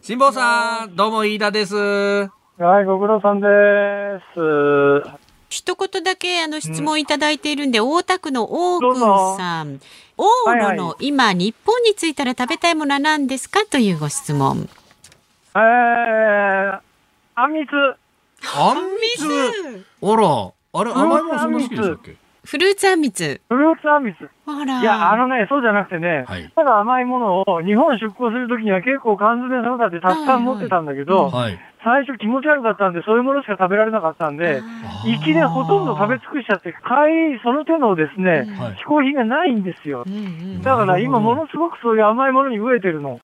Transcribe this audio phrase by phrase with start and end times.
[0.00, 1.76] 辛坊さん、どうも飯田です。
[1.76, 2.30] は
[2.80, 3.46] い、ご苦労さんで
[4.34, 4.40] す。
[5.50, 9.78] 一言だけあの質問いただいているんで、大田区の大くどうぞんさん。
[10.16, 13.66] 往はいはい路の今、日本に着いたら食べたいものは何ですか？
[13.66, 14.66] というご質問。
[15.54, 16.80] えー、
[17.34, 17.72] あんみつ？
[18.56, 19.26] あんみつ
[20.00, 22.21] あら、あれ甘いものそんな好きでしたっけ？
[22.44, 23.40] フルーツあんみつ。
[23.48, 24.28] フルーツあんみつ。
[24.46, 24.80] あら。
[24.80, 26.52] いや、あのね、そうじゃなくてね、はい。
[26.56, 31.58] ただ甘いものを日本出港するときには結構缶詰ソーダってたくさん持ってたんだけど、はい。
[31.84, 34.60] 最初気持ち悪かったんで、そういうものしか食べられなかったんで、
[35.04, 40.10] 行きでほとんど食べ尽くしちゃって、帰り、その手のですね、はい嗜好品がないんですよう。
[40.10, 40.18] んう
[40.58, 43.20] んだから今ものすごくそういう甘いものに飢えてるの。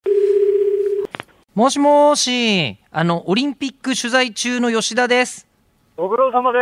[1.55, 5.49] もしもーし、あの、オリンピック取材中の吉田です。
[5.97, 6.59] ご苦労様で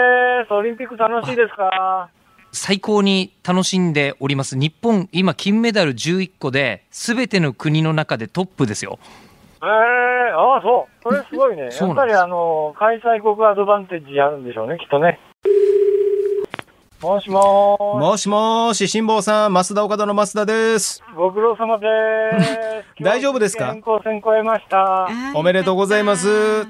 [0.48, 0.52] す。
[0.54, 2.08] オリンピック楽しいですか
[2.56, 4.56] 最高に楽しんでおります。
[4.56, 8.98] 日本、今、金メダル11個で、すべての国の中でトップですよ。
[9.62, 11.02] ええああ、そう。
[11.02, 11.68] それすごいね。
[11.80, 15.18] やっぱりあの、開催国アドバンテージあるんでしょうね、きっとね。
[17.02, 20.96] もしもーもしもーし、辛坊さん、増田岡田の増田です。
[20.96, 22.84] し、ご苦労様でーす。
[23.04, 23.72] 大丈夫ですか？
[23.74, 25.06] 健康戦超えました。
[25.34, 26.66] おめでとうございます。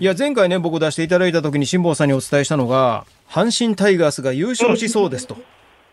[0.00, 5.36] いや、前回ね、僕出していただいた時に辛坊さんにお伝えしたのが、阪神タイガースが優勝しそうですと。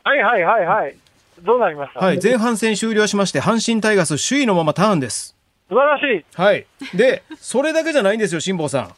[0.04, 0.96] はいはいはいはい。
[1.44, 2.00] どうなりました？
[2.00, 5.36] はい、前半戦終了しまして、阪神タイガース首位のままターンです。
[5.70, 6.26] 素晴らしい。
[6.34, 6.66] はい。
[6.96, 8.94] で、それだけじゃないんですよ、辛坊さん。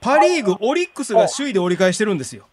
[0.00, 2.46] パリーグ、オリックスが首位で折り返してるんですよ。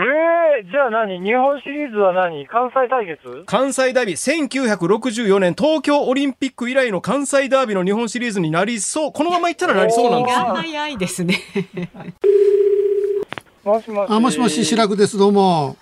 [0.00, 1.20] ええじゃあ何？
[1.20, 2.46] 日本シリーズは何？
[2.46, 3.42] 関西対決？
[3.46, 9.12] 関西ダービー、1964年東京オリンピック以来の関西ダービーの日本シリーズになりそう。
[9.12, 10.44] このままいったらなりそうなんですよ。
[10.46, 11.40] が早いですね。
[13.64, 14.10] もしもし。
[14.10, 15.18] あ、もしもし、白くです。
[15.18, 15.76] どうも。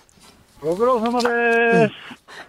[0.61, 1.93] ご苦労様でーす。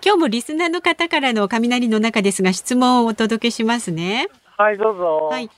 [0.01, 4.29] 今日もリスナーの方からの雷の中ですが質問をお届けしますね。
[4.57, 5.27] はい、どうぞ。
[5.29, 5.49] はい。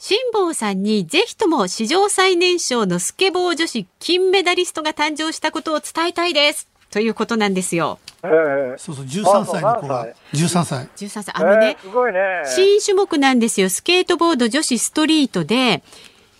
[0.00, 6.68] 辛坊さんにぜひとも史上最年少のスケボー女子金メダリストが誕生したことを伝えたいです。
[6.90, 7.98] ということなんですよ。
[8.22, 8.28] え
[8.74, 10.14] えそうそう、13歳の子があそう。
[10.34, 10.88] 13歳。
[10.96, 11.34] 13歳。
[11.34, 12.18] あのね、ええすごいね。
[12.46, 13.68] 新種目なんですよ。
[13.68, 15.82] スケートボード女子ストリートで、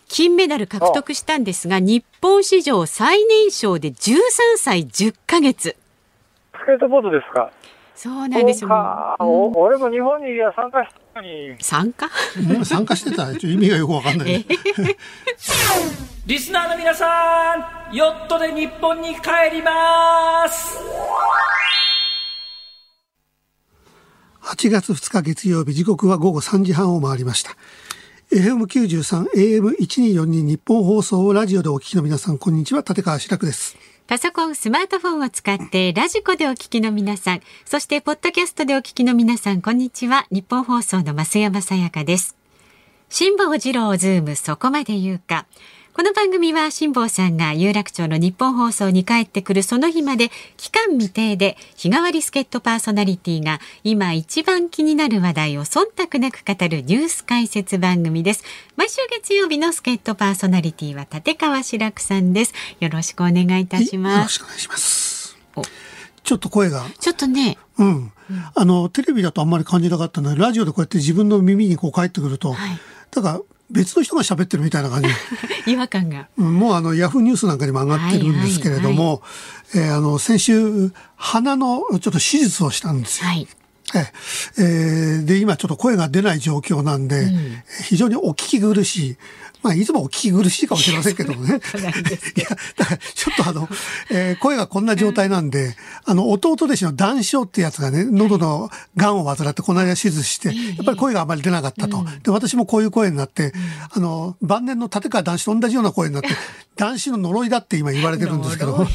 [0.08, 4.20] 金メダル獲得したんですが、日本史上最年少で13
[4.56, 5.76] 歳10ヶ月。
[6.54, 7.50] スケートボードですか？
[7.96, 8.70] そうなんですよ。
[9.56, 11.07] 俺も日本にいりゃ参加したのに。
[11.60, 12.10] 参加？
[12.42, 14.46] もう参加してたらちょっと意味がよくわかんない。
[16.26, 20.76] リスナーの皆さん、ヨットで日本に帰ります
[24.42, 27.56] 8月2日月曜日、時刻は午後3時半を回りました。
[28.30, 32.84] FM93、AM1242 日本放送をラジオでお聞きの皆さん、こんにちは。
[32.86, 33.76] 立川志らくです。
[34.08, 40.26] パソコン、スマートフォンを使ってラジコでお聞きの皆さん、そしてポッドキャストでお聞きの皆さん、こんにちは。
[40.30, 42.34] ニッポン放送の増山さやかです。
[43.10, 45.44] 辛坊治郎ズームそこまで言うか。
[45.98, 58.44] この番組は辛坊さんが有楽町のニッポン放送に帰ってくるその日まで期間未定で日替わり助っ人パーソナリティが今一番気になる話題を忖度なく語るニュース解説番組です。
[58.76, 62.54] 毎週月曜日の助っ人パーソナリティは立川志らくさんです。
[62.78, 64.22] よろしくお願いいたしよます。
[64.22, 65.62] ろしくお願いしますお。
[66.22, 68.12] ちょっと声が、ちょっとね、うん。
[68.54, 72.78] あの、テレビだとあんまり感じなかったので、ラジオでこうやって自分の耳にこう返ってくると、はい
[73.10, 73.40] だから
[73.70, 75.08] 別の人が喋ってるみたいな感じ。
[75.70, 76.28] 違和感が。
[76.38, 79.22] うんもうあの、ヤフーニュースなんかにも上がってるんですけれども、
[79.74, 83.26] えーあの、先週、鼻のちょっと手術をしたんですよ。
[83.26, 83.48] はい。
[83.94, 84.12] え
[84.58, 87.30] えーで、今ちょっと声が出ない状況なんで、
[87.84, 89.16] 非常にお聞き苦しい。
[89.62, 91.60] まあ、いつもお聞き苦しいかもしれませんけどもね。
[92.36, 93.68] いや、だからちょっとあの、
[94.10, 95.74] えー声がこんな状態なんで、
[96.04, 102.04] あの、弟弟子の談笑ってやつがね、喉の癌を患ってこの間手術して、やっぱり声があまり出なかったと。
[102.22, 103.52] で、私もこういう声になって、
[103.90, 106.28] あの、晩年の立川談志と同じような声になって、
[106.76, 108.84] 談志の呪いだって今言われてるんですけども。
[108.84, 108.88] いや、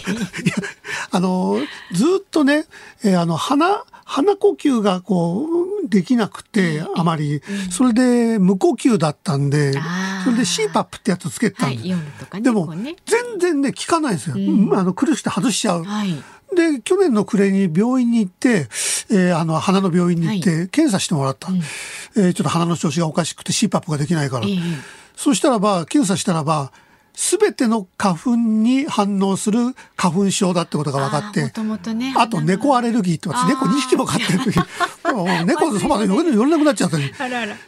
[1.11, 1.57] あの、
[1.91, 2.65] ずっとね、
[3.03, 7.41] えーあの、鼻、鼻呼吸がこう、できなくて、あまり、
[7.71, 9.73] それで無呼吸だったんで
[10.23, 11.95] それで CPAP ってやつつけてたんで。
[12.41, 12.73] でも
[13.05, 14.35] 全然ね、効かないんですよ。
[14.75, 15.83] あの、苦しくて外しちゃう。
[15.83, 16.13] はい。
[16.55, 18.67] で、去年の暮れに病院に行って、
[19.09, 21.49] えーあの、鼻の病院に行って、検査してもらった。
[22.15, 24.47] えーちょっと鼻の調子がおかしくて CPAP ができないから。
[24.47, 24.57] ええ
[25.15, 26.71] そしたらば、検査したらば、
[27.15, 29.59] すべての花粉に反応する
[29.95, 32.13] 花粉症だってことが分かっても、ともとね。
[32.17, 34.59] あと猫アレルギーって私猫2匹も飼ってる時
[35.45, 36.97] 猫のそばで寄れなくなっちゃった。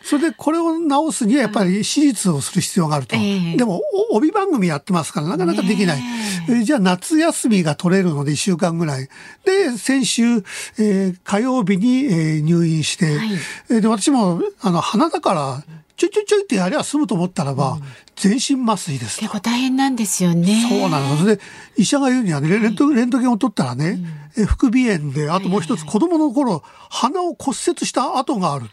[0.04, 0.78] それでこれを
[1.12, 3.16] 治すにはやっぱり手術をする必要があると。
[3.16, 3.82] ええでも
[4.12, 5.98] お帯番組やってますからなかなかできない。
[6.02, 6.06] ね
[6.50, 9.10] えじゃあ夏休みが取れるので1週間ぐらい。
[9.46, 10.44] で、先週、
[10.80, 13.30] えー火曜日に、えー入院して、はい
[13.70, 15.64] えーで私もあの鼻だから
[15.98, 17.78] ちょいちょいちょいってやりゃ済むと思ったらば、
[18.16, 20.68] 全身麻酔ですと結構大変なんですよね。
[20.70, 21.16] そうなの。
[21.18, 21.42] それで、
[21.78, 24.00] 医者が言うにはね、レントレントゲンを取ったらね、
[24.38, 28.66] え副鼻炎で、あともう一つ子供の頃、鼻を骨折した跡がある。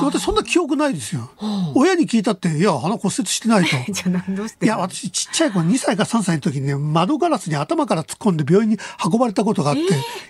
[0.00, 1.30] で私そんな記憶ないですよ。
[1.74, 3.70] 親に聞いたって、いや、鼻骨折してないと。
[3.90, 4.66] じゃあ何どうして？
[4.66, 9.82] いや、私ちっちゃい頃2歳か3歳の時にね、窓ガラスに頭から突っ込んで病院に運ばれたことがあって、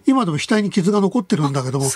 [0.06, 1.86] 今でも額に傷が残ってるんだけども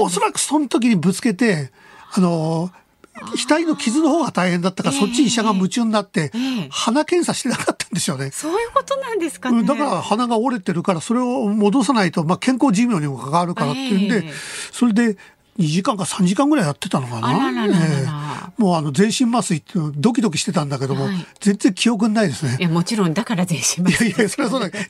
[0.00, 1.72] おそらくその時にぶつけて、
[2.12, 2.70] あの、
[3.48, 8.30] 額の傷の方が大変だったから、ええそっちに医者が夢中になってええ、鼻検査してなかったんですよね。
[8.32, 9.60] そういうことなんですかね。
[9.60, 14.34] うんだから鼻が折れてるからそれを戻さないと、まあ、健康寿命にも関わるからっていうんで、ええ
[14.72, 15.16] それで
[15.58, 18.52] 2時間か3時間ぐらいやってたのかな。
[18.56, 22.62] もうあの全身麻酔ってドキドキしてたんだけども、はい全然記憶にないですねい。
[22.62, 24.84] や、もちろん、だから全身麻酔いやいや、それはそうだけど。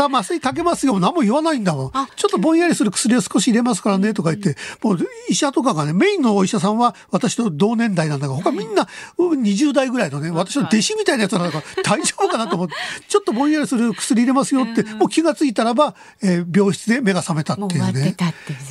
[0.00, 0.98] さあ、麻酔かけますよ。
[0.98, 1.90] 何も言わないんだもん。
[1.92, 2.08] あ。
[2.16, 4.98] ちょっとぼんやりする薬を少し入れますからね、とか言って、もう
[5.28, 8.88] 医者とかがね、メインのお医者さんは私と同年代なんだが、他みんな
[9.18, 12.74] うん20代ぐらいのね、私の弟子みたいなやつなんだから、 大丈夫かなと思って、
[13.08, 18.16] ちょっとぼんやりする薬入れますよって、もう気がついたらば、えー病室で目が覚めたっていうね。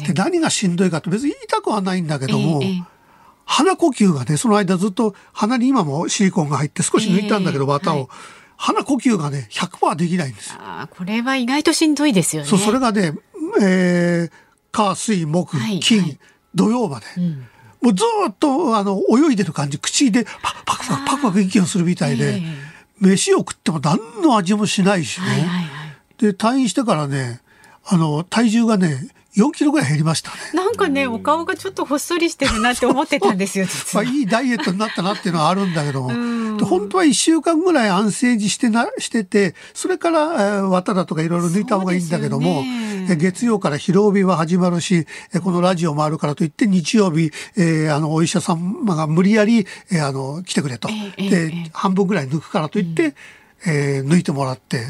[0.08, 2.84] で、何がしんどいかって別に痛くはないんだけども、ええええ。
[3.46, 7.98] 鼻呼吸がね、その間ずっと鼻に今もシリコンが入って少し抜いたんだけど、ええ綿を。
[7.98, 8.08] はい
[8.62, 10.60] 鼻呼吸がね、100%できないんですよ。
[10.60, 12.50] あーこれは意外としんどいですよね。
[12.50, 13.14] そう、それがね、
[13.62, 14.32] えー、
[14.72, 16.20] 火、水、木はい、金、はい
[16.56, 17.06] 土曜まで。
[17.18, 17.48] うん
[17.82, 22.42] もうずーっと、あの、泳いでる感じ、口でパクパクパクパクパク息をするみたいで、え
[23.00, 25.28] 飯を食っても何の味もしないしね。
[25.28, 25.68] はいはいはい。
[26.18, 27.40] で、退院してからね、
[27.86, 30.38] あの、体重がね、4キロぐらい減りましたね。
[30.54, 34.10] なんかね、お顔がちょっとほっそりしてるなって思ってたんですよ、実まあ、は。
[34.10, 36.10] いいダイエットになったなっていうのはあるんだけども、
[36.66, 43.08] 本当は1週間ぐらい安静時してなしててそれから、えー綿だとかいろいろ抜いた方がいいんだけども、ね。
[43.12, 53.16] え月曜から疲労日は始まるしえこのラジオもあるからといって日曜日、えーあのお医者様が無理やり、えーあの来てくれと、えええでえ半分ぐらい抜くからといって、
[53.66, 54.88] えー抜いてもらって、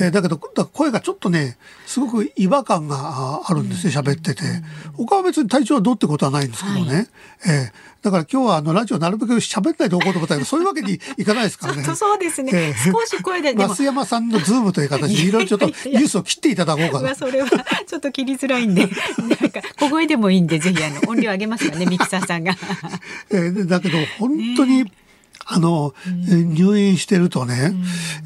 [0.00, 4.42] えーだけど声がちょっとねすごく違和感がああるんですよ喋ってて、
[4.94, 7.08] 他は別に体調はどうってことはないんですけどね、
[7.46, 11.82] えーだから今日はあのラジオなるべく喋んないでおこうと思ったけどそういうわけにいかないですからね。
[11.96, 12.52] そうですね。
[12.54, 17.16] ええ少し声で増山さんのズームという形でいろいろちょっと ニュースを切っていただこうかな。
[17.16, 17.48] それは
[17.84, 18.82] ちょっと切りづらいんで
[19.40, 22.56] なんか小声でもいいんでぜひあの音量上げますからねミキサーさんが。
[23.32, 24.84] えーだけど本当に、
[25.46, 27.72] あの、えー入院してるとね、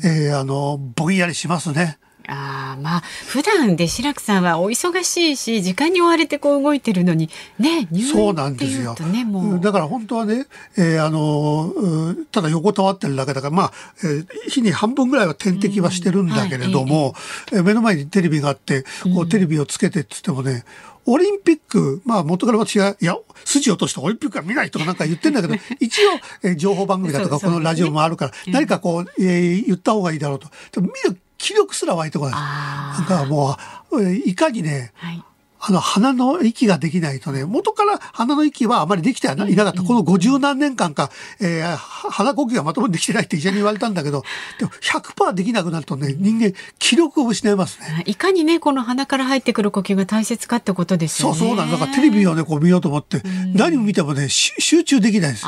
[0.04, 1.98] えーあのぼんやりしますね。
[2.28, 7.28] ああまあ普段で白くさんはお忙しいし時間に追われてこう動いてるのに
[7.58, 9.12] ね入そう院なんですよっていうと。
[9.12, 10.46] ねもううんだから本当はね、
[10.76, 13.72] えーあの、うんただ横たわってるだけだから、まあ、
[14.04, 17.14] えー日に半分ぐらいは点滴はしてるんだけれども、
[17.52, 18.84] えー目の前にテレビがあって、
[19.14, 20.64] こうテレビをつけてっつってもね、
[21.06, 26.10] オリンピック、まあ元から私が、いや、筋落としてオリンピックは見ないとかなんか言ってんだけど、 一応、
[26.42, 30.48] えー情報番組だとかこのラジオもあるから、何かこう、えー言った方がいいだろうと。
[30.72, 32.34] でも見る気力すら湧いてこない。
[32.36, 33.56] あなんかも
[33.90, 35.24] う、えーいかにね、はい
[35.60, 39.82] あの、鼻の息ができないとね、元から鼻の息はあまりできてはいなかった。
[39.82, 41.10] この50何年間か、
[41.40, 44.24] えーは鼻呼吸がまともにできてないって医者に言われたんだけど、
[44.58, 48.02] でも100%できなくなるとね、人間、気力を失いますね。
[48.06, 51.72] いかにねこの鼻から入ってくる呼吸が大切かってことですよねそうそうなんだ。
[51.76, 53.22] だからテレビをね、こう見ようと思って、
[53.54, 55.46] 何を見てもね、し集中できないです。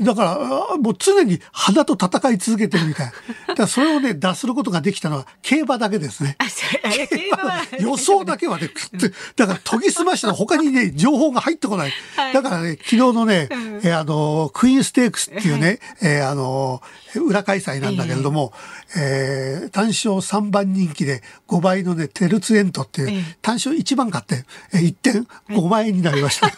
[0.00, 3.12] だから、もう常に鼻と戦い続けてるみたい。
[3.48, 6.36] だからそれをね、脱することができたのは競馬だけですね。
[6.82, 8.70] 競馬は予想だけはね、
[9.36, 11.92] だから研ぎ澄ましたら他にね、 情報が入ってこない。
[12.16, 12.32] はい。
[12.32, 13.76] だからね、昨日のね、うん。
[13.82, 16.82] えーあの、クイーンステークスっていうね、えーあの、
[17.14, 18.52] 裏開催なんだけれども、
[18.96, 23.36] えー単勝3番人気で5倍のね、テルツエントっていう、ええ。
[23.42, 26.48] 単勝1番買って、えー1点5万円になりました。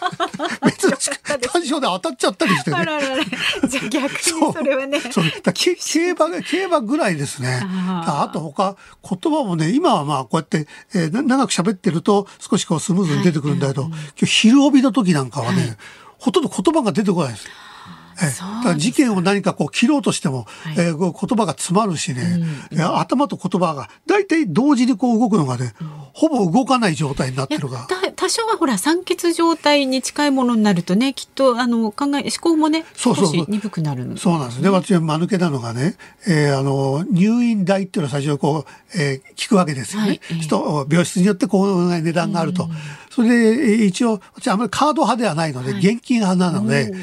[0.79, 2.77] 珍しく単勝で当たっちゃったりしてね。
[2.77, 3.23] あららら。
[3.67, 5.25] じゃあ逆にそれはねそう。
[5.25, 7.59] だからけ競馬が、競馬ぐらいですね。
[7.63, 8.21] あー。
[8.23, 8.75] あと他、
[9.21, 15.77] 言葉もね、今はまあこうやって、えーな長く喋ってると少しこうスムーズに出てくるんだけど、今日昼帯の時なんかはね、
[16.17, 17.47] ほとんど言葉が出てこないです。
[18.77, 20.75] 事件を何かこう切ろうとしても、はい。
[20.77, 22.39] えー言葉が詰まるしね、
[22.71, 25.73] いや頭と言葉が大体同時にこう動くのがね、
[26.13, 27.87] ほぼ動かない状態になってるが。
[27.87, 34.17] た多少はほら酸欠状態に近いものになるとねきっとあの考え思考もね少し鈍くなるの。
[34.17, 34.69] そうなんですね。
[34.69, 35.95] 私は間抜けなのがね、
[36.27, 40.07] えーあの、入院代っていうのは最初にこう、えー聞くわけですよね。
[40.07, 40.39] はいええ。
[40.39, 42.69] 人、病室によってこういう値段があると。
[43.09, 45.79] それで、えー一応、私あんまりカード派ではないので、はい。
[45.79, 46.93] 現金派なので、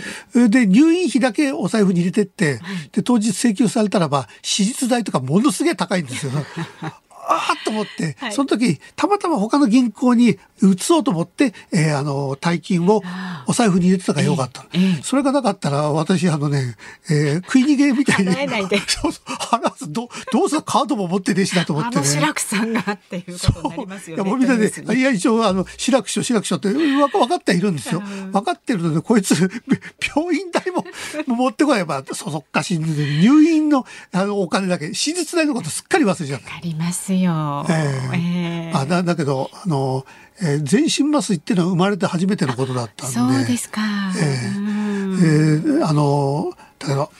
[0.49, 2.61] で、入院費だけお財布に入れてって、
[2.93, 6.33] で、当日請求されたらば、手術代とかものすげえ高いんですよ。
[7.29, 13.03] ああと思って、はいその時、たまたま他の銀行に移そうと思って、えーあの、大金を
[13.47, 14.67] お財布に入れてたからよかった。
[14.73, 16.77] ええそれがなかったら、私、あのね、
[17.11, 18.33] えー食い逃げみたいに。
[18.33, 22.03] 払えないで そうそう、払わず、ど、どうせカードも持ってねえしなと思ってね。
[22.03, 24.31] あの志らくさんがっていうことになりますよいや、ね。
[24.31, 28.01] もうみんなでいや、一応、あの、志らく師匠、志らく師匠って、分かってはいるんですよ。
[28.01, 29.35] 分かってるので、こいつ、
[30.15, 30.85] 病院代も
[31.27, 36.55] 持ってこないば、そそっかし入院の、あの、お金だけ、手術代のことすっかり忘れちゃった。
[36.55, 37.67] ありますよ。
[37.69, 37.73] え
[38.15, 38.17] え。
[38.17, 38.77] ええ。
[38.77, 40.05] あだだけど、あの、
[40.41, 43.15] えー全身麻酔っていうのは生まれて初めてのことだったんで。
[43.17, 43.81] そうですか。
[44.19, 44.21] え
[44.55, 44.57] え。
[44.57, 45.15] うん。
[45.15, 47.11] えーあの、だけど、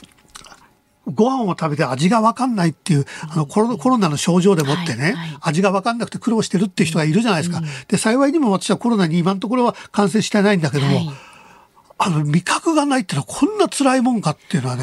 [1.07, 5.39] ご飯を食べて味が分かんないっていう、あのコロコロナの症状でもってね、はいはい。
[5.41, 7.63] 味が分かんなくて苦労してるっていう人がいるじゃないですか。
[7.89, 11.11] で、幸いにも私はコロナに今のところは感染してないんだけども、はい。
[11.99, 14.83] あの、味覚がないっていうのはこんな辛いもんかっていうのはね、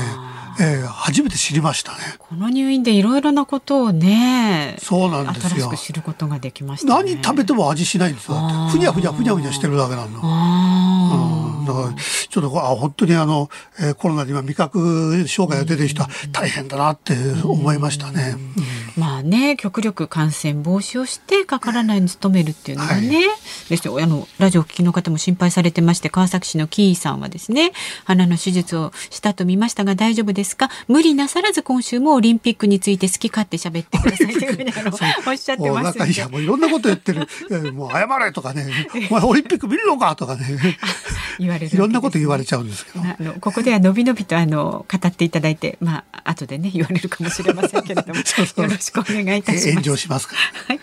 [0.60, 1.98] えー初めて知りましたね。
[2.20, 5.78] この入院でいろいろなことをね、そうなんですよ新しく。
[5.78, 7.14] 知ることができました、ね。
[7.14, 8.38] 何食べても味しないんですよ。
[8.72, 10.20] ふにゃふにゃふにゃふにゃしてるだけなの。
[10.24, 18.36] あうんだから、ちょっとあ、本当にあの、えーコロナで今味覚障害が出てる人は大変だなって思いましたね。
[18.36, 23.28] うんーまあね、極力感染防止をしてかからないように努めるっていうのがね、はい
[23.70, 23.98] ですよ。
[24.02, 27.72] あのラジオを聞きの方も心配されてまして、川崎市のキーさんはですね、
[28.06, 30.70] 鼻の手術をしたと見ましたが大丈夫ですか？
[30.88, 34.72] 無理なさらず今週もオリンピックについて好き勝手喋ってくださいというふうに
[35.28, 37.28] おっしゃってますんでなんかいや、もういろんなこと言ってる。
[37.50, 40.46] えーもう謝れとかね、 お前オリンピック見るのかとかね、
[41.40, 43.02] 言われるねいろんなこと言われちゃうんですけど。
[43.04, 49.98] あのここではのびのびとあの語っていただいて、まあ後でね言われるかもしれませんけれども、そうそうよろしくお願いいたします。
[49.98, 50.28] します。
[50.28, 50.36] は
[50.74, 50.80] い。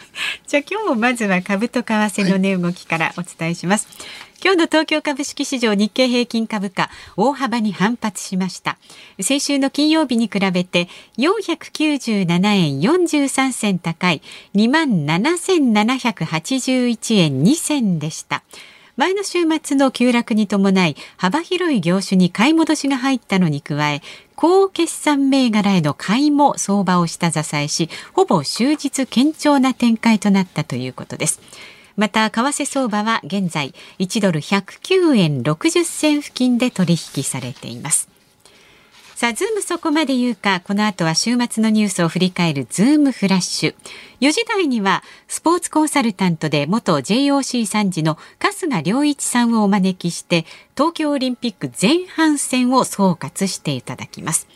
[0.46, 3.88] じゃあ今日もまずは株と為替の値動きからお伝えします。
[4.42, 8.78] 今日の東京株式市場日経平均株価大幅に反発しました。
[9.20, 10.88] 先週の金曜日に比べて
[11.18, 14.22] 497円43銭高い
[14.54, 18.42] 27,781円2銭でした。
[18.96, 24.02] 前の週末の急落に伴い幅広い業種に買い戻しが入ったのに加え
[24.40, 31.42] 高決算銘柄への買いも相場を下支えしほぼ終日堅調な展開となったということです。
[31.94, 38.08] また為替相場は現在1ドル109円60銭付近で取引されています。
[39.20, 43.74] さあ、ズームそこまで言うか、この後は週末のニュースを振り返るズームフラッシュ。
[44.22, 54.48] 4時台には、スポーツコンサルタントで元 JOC 参事の春日良一さんをお招きして、東京オリンピック前半戦を総括していただきます。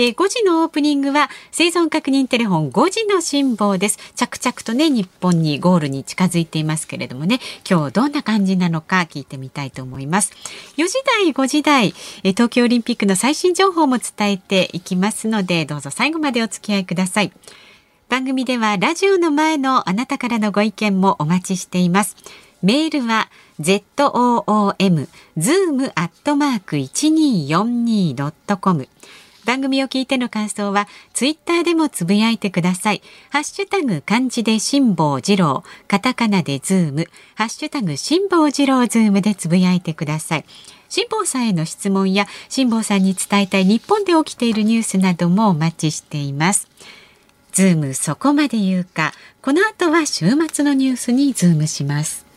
[0.00, 3.98] で、5時のオープニングは生存確認テレフォン5時の辛抱です。
[4.14, 7.38] 着々とね、日本にゴールに近づいていますけれどもね、
[7.70, 10.32] 今日どんな感じなのか聞いてみたいと思います。
[10.78, 11.92] 4時台、5時台、
[12.24, 17.30] え東京オリンピックの最新情報も伝えていきますので、どうぞ最後までお付き合いください。
[18.08, 22.16] 番組ではラジオの前のあなたからのご意見もお待ちしています。
[22.62, 23.28] メールは
[23.60, 28.88] zoom zoom アットマーク 1242.com
[29.50, 33.02] 番組を聞いての感想はツイッターでもつぶやいてください。
[33.30, 40.44] ハッシュタグ漢字で辛坊治郎、カタカナでズーム、ハッシュタグ辛坊治郎ズームでつぶやいてください。
[40.88, 46.68] 辛坊さんへの質問や辛坊さんに伝えたい日本で起きているニュースなどもお待ちしています。
[47.50, 49.12] ズームそこまで言うか。
[49.42, 52.29] この後は週末のニュースにズームします。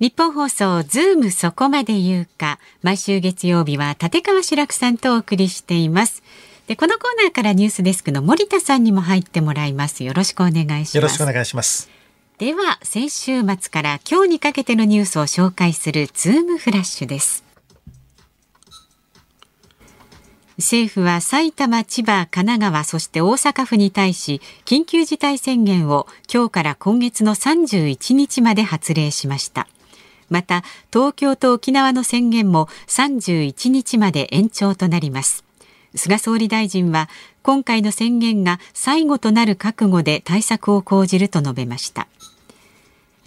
[0.00, 2.60] ニッポン放送ズームそこまで言うか。
[2.82, 6.22] 毎週月曜日は立川志らくさんとお送りしています。
[6.68, 10.04] で、このコーナーからニュースデスクの森田さんにも入ってもらいます。
[10.04, 10.96] よろしくお願いします。
[10.98, 11.90] よろしくお願いします。
[12.38, 17.42] では、先週末から今日にかけてのニュースを紹介するズームフラッシュです。
[20.58, 29.66] 政府は埼玉、千葉、神奈川、そして大阪府に対し、緊急事態宣言を今日から今月の31日まで発令しました。
[30.30, 35.44] また、東京と沖縄の宣言も31日まで延長となります。
[35.94, 37.08] 菅総理大臣は、
[37.42, 42.08] 今回の宣言が最後となる覚悟で対策を講じると述べました。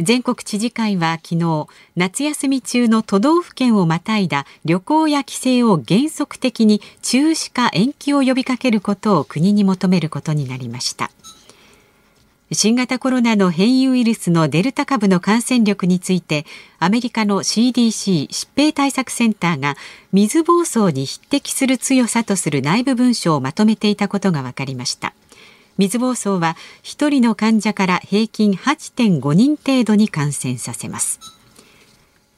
[0.02, 11.12] 全国知事会は昨日夏休み中の都道府県をまたいだ旅行や帰省を原則的に中止か延期を呼びかけることを国に求めることになりました
[12.54, 16.46] 新型コロナの変異ウイルスのデルタ株の感染力について
[16.80, 19.78] アメリカの CDC 疾病対策センターが
[20.12, 25.14] 水疱瘡に匹敵する強さとする内部文書をまとめていたことが分かりました。
[25.78, 31.22] 水疱瘡は1人の患者から平均8.5人程度に感染させます。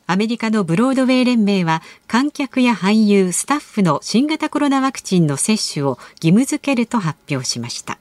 [0.05, 7.97] アメリカのブロードウェイ連盟は観客や俳優スタッフの新型コロナワクチンの接種を義務付けると発表しました。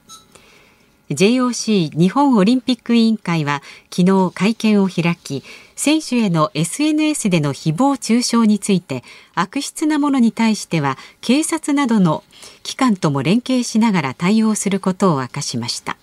[1.13, 5.43] JOC 日本オリンピック委員会は昨日会見を開き
[5.75, 9.03] 選手への SNS での誹謗中傷について
[9.35, 12.23] 悪質なものに対しては警察などの
[12.63, 15.97] 機関とも連携しながら対応することを明かしました。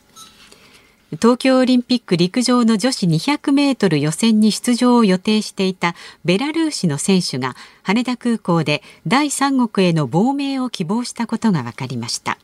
[1.20, 12.38] 東京オリンピック陸上の女子200メートル予選に出場を予定していたベラルーシの選手が羽田空港で第三国への亡命を希望したことが分かりました。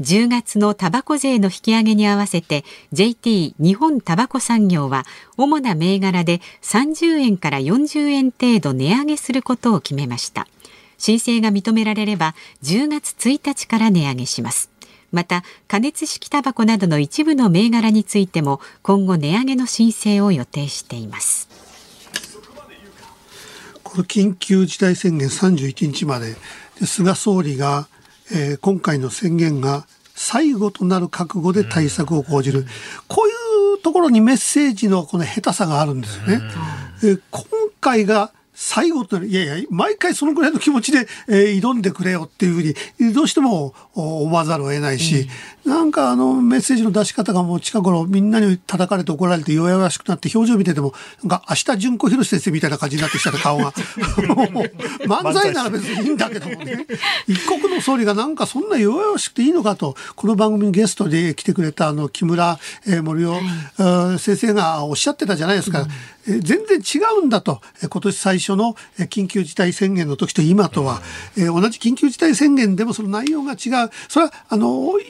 [0.00, 5.04] 10月のタバコ税の引き上げに合わせて JT 日本タバコ産業は
[5.36, 10.46] 主な銘柄で30円から40円程度値上げすることを決めました。
[10.98, 14.70] 申請が認められれば10月1日から値上げします。
[15.10, 21.48] また加熱式タバコなどの一部の銘柄についても今後値上げの申請を予定しています。
[23.82, 26.36] この緊急事態宣言31日まで
[26.78, 27.88] で菅総理が、
[28.32, 32.66] えー今回の宣言が最後となる覚悟で対策を講じる、
[33.06, 33.32] こうい
[33.74, 36.40] うところにメッセージのこの下手さがあるんですよね。
[37.04, 37.44] えー今
[37.80, 45.28] 回が最後といやいや、毎回そのぐらいの気持ちで、えー挑んでくれよっていうふうに、どうしてもお思わざるを得ないし、
[45.64, 53.64] なんかあのメッセージの出し方がもう近頃みんなに叩かれて怒られて弱々しくなって表情見てても、なんか明日純子博先生みたいな感じになってきた顔が。
[53.64, 53.70] も
[54.50, 56.84] う漫才なら別にいいんだけどもね。
[57.28, 63.38] 一国の総理がなんかそんな弱々しくていいのかと、この番組にゲストで来てくれたあの木村、えー森尾、
[64.18, 65.78] 先生がおっしゃってたじゃないですか。
[65.78, 71.00] えー全然違うんだと、えー今年最初のえー緊急事態宣言の時と今とは、
[71.36, 73.90] えー同じ緊急事態宣言でもその内容が違う。
[74.08, 75.04] それは、あの、い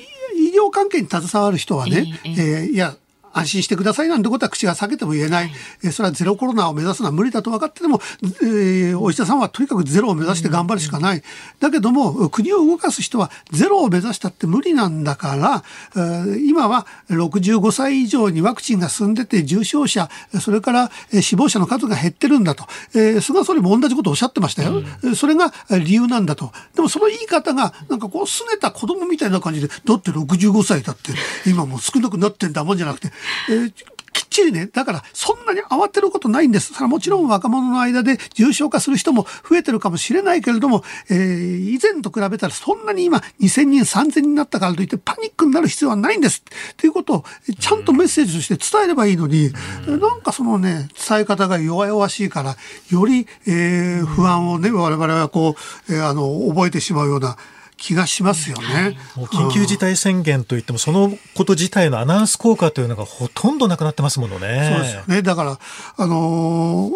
[0.50, 2.94] 医療関係に携わる人はね、えいや、
[3.32, 5.50] 安心してくださいなんてことは口が裂けても言えない、
[5.84, 8.00] えーそれはゼロコロナを目指すのは無理だと分かってても、
[8.42, 11.22] えーお医者さんはとにかくゼロを目指して頑張るしかない。
[11.60, 15.64] だけども、国を動かす人はゼロを目指したって無理なんだから、
[15.96, 20.08] えー今は65歳以上にワクチンが進んでて重症者、
[20.40, 22.64] それからえー死亡者の数が減ってるんだと。
[22.94, 24.82] えー菅総理も同じことをおっしゃってましたよ。
[25.04, 26.52] えーそれがえー理由なんだと。
[26.74, 31.12] でもその言い方が、なんかこう、拗ねた子供みたいな感じで、だって65歳だって、
[31.46, 33.10] 今もう少なくなってんだもんじゃなくて、
[33.50, 33.72] えー
[34.10, 36.72] きっちりね、だからそんなに慌てることないんです。
[36.72, 46.42] それはもちろん若者の間で重症化する人も増えてるかもしれないけれども、えー以前と比べたらそんなに今2000人、3000人になったからといってパニックになる必要はないんです。
[46.76, 47.24] ということを
[47.60, 49.52] ちゃんとメッセージとして伝えればいいのに、
[49.86, 52.56] なんかそのね、伝え方が弱々しいから、
[52.90, 55.54] より、えー不安をね、我々はこ
[55.88, 57.36] う、えーあの、覚えてしまうような
[57.78, 58.98] 気がしますよね。
[59.16, 64.72] もう緊急事態宣言といっても、そのこと自体のアナウンス効果というのがほとんどなくなってますものね。
[64.74, 65.22] そうですよね。
[65.22, 65.58] だから、
[65.96, 66.92] あのー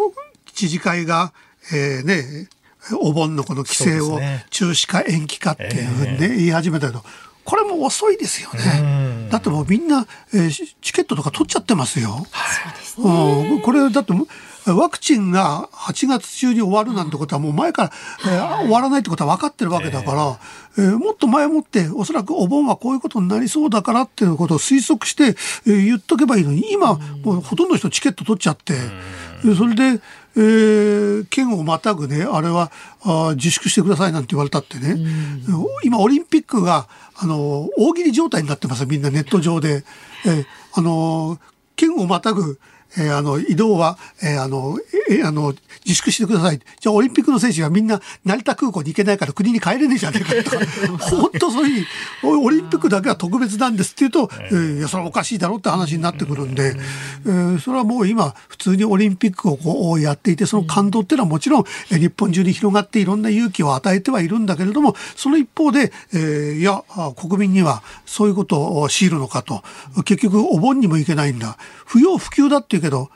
[0.53, 1.33] 知事会が、
[1.73, 2.47] えーね、
[3.01, 4.19] お盆のこの規制を
[4.51, 7.03] 中止か延期かっていうふうにね、言い始めたけど、
[7.43, 9.27] これも遅いですよね。
[9.31, 12.25] だってもうみんな、えーしチケットとか取っちゃってますよ。
[12.99, 14.13] うんこれだって
[14.71, 17.91] ワクチンが8月中に終わるなんてことはもう前から、
[18.31, 20.39] えー終わらないってことは分かってるわけだから、
[20.77, 25.35] えーもっと前もっておそらくお盆はこういうことになりそうだからっていうことを推測して、
[25.69, 28.73] えー言っとけばいいのに今もうほとんどの人チケット取っちゃって、
[29.43, 30.01] でそれで、
[30.35, 34.97] えー県をまたぐねあれはあー自粛してくださいなんて言われたってね、
[35.83, 39.83] 今オリンピックがあの大喜利状態になってますみんなネット上で。
[40.25, 41.39] えーあの
[41.75, 42.59] 県をまたぐ
[42.97, 44.77] えーあの、移動は、えーあの、
[45.09, 45.53] えーあの、
[45.85, 46.59] 自粛してください。
[46.79, 51.85] じゃあ、オリンピックの選手がみんな、成田空港に行けないから国に帰れねえじゃねえかとか、本当そういう
[52.21, 56.75] ふうに、オリンピックだけは特別なんですって言うと、えーいや、それはおかしいだろうって話になってくるんで、
[57.25, 69.63] えーそれはもう今、普通にオリンピックをこうやっていて、その感動っていうのはもちろん、えー日本中に広がっていろんな勇気を与えてはいるんだけれども、その一方で、えーいや、あ国民にはそういうことを強いるのかと、
[70.05, 71.57] 結局お盆にも行けないんだ。
[71.85, 73.09] 不要不急だって言うけど、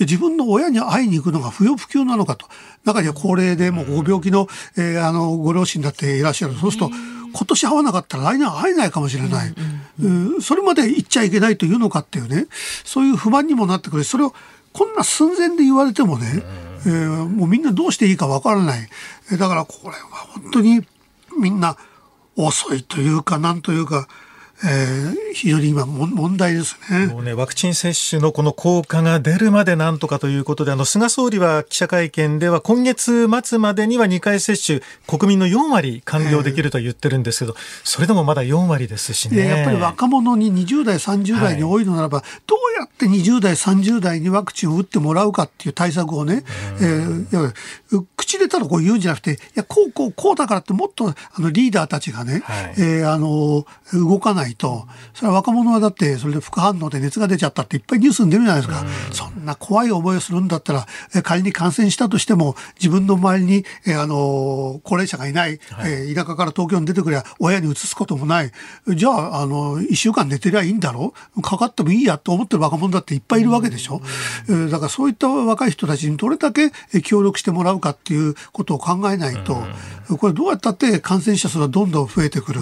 [0.00, 2.46] 自分の親に会いに行くのが不要不急なのかと。
[2.84, 6.54] 中には高齢でもうご病気の、えーあの、ご両親だっていらっしゃる。
[6.54, 9.54] そうすると、今年会わなかったら来年は会えないかもしれない。
[10.02, 10.08] う
[10.38, 12.46] ん、それまで言っちゃいけないというのかっていうね、
[12.84, 14.04] そういう不満にもなってくる。
[14.04, 14.34] それを
[14.72, 16.42] こんな寸前で言われてもね、
[16.84, 18.88] えー、もうみんなどうしていいかわからない。
[19.38, 19.94] だからこれは
[20.42, 20.80] 本当に
[21.38, 21.76] みんな
[22.36, 24.08] 遅いというか、なんというか、
[24.64, 27.06] えー、非常に今問題ですね。
[27.06, 39.46] もうねワクチン接種のこの効果が出るまでなんとかということであの菅総理は記者会見では今月末までには2回接種国民の4割完了できると言ってるんですけど、えー、それでもまだ4割ですしね。
[39.46, 46.44] やっぱり若者に20代30代に多いのならば、はい、どうやって20代30代にワクチンを打ってもらうかっていう対策をね、
[46.80, 58.84] えー、口でただこう言うんじゃなくていやこうこうこうだからってもっとあのリーダーたちがね、はい、えー、あの動かないと、それは若者はだって、それで副反応で熱が出ちゃったっていっぱいニュースに出るじゃないですか。
[59.12, 60.86] そんな怖い思いをするんだったら、
[61.22, 68.52] 仮に感染したとしても、自分の周りに、えあの、高齢者がいない、はい、え田舎から東京に出てくりゃ、親に移すこともない。
[68.88, 74.00] じゃあ、あの、一週間寝てりゃいいんだろうかかってもいいやと思ってる若者だっていっぱいいるわけでしょ。
[74.48, 76.70] うだからそういった若い人たちにどれだけ
[77.02, 79.62] 協力してもらうかっていうことを考えないと、
[80.18, 82.60] これどうやったって感染者数はどんどん増えてくる。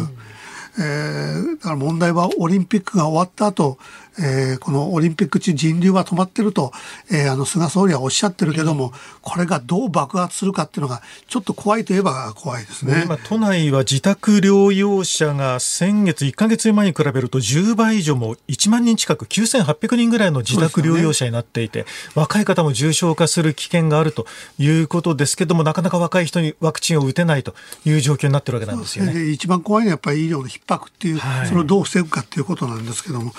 [0.80, 3.78] えー、だから問題はオリンピックが終わった後、
[4.18, 6.72] えー、このオリンピック中人流は止まってると、
[7.10, 8.92] えー、あの菅総理はおっしゃってるけども、
[9.22, 13.02] これがどう爆発するかっていうのが、ちょっと怖いといえば怖いですね。
[13.04, 24.26] 今、都内は自宅療養者が先月1か月前に比べると10倍以上も1万人近く9800人ぐらいの自宅療養者になっていて、ね、若い方も重症化する危険があると
[24.58, 29.30] いうことですけども、なかなか若い人にワクチンを打てないという状況になってるわけなんですよね。
[29.30, 33.32] 一番怖いのはやっぱり医療の逼迫っていう、はい、それをどう防ぐかっていうことなんですけども。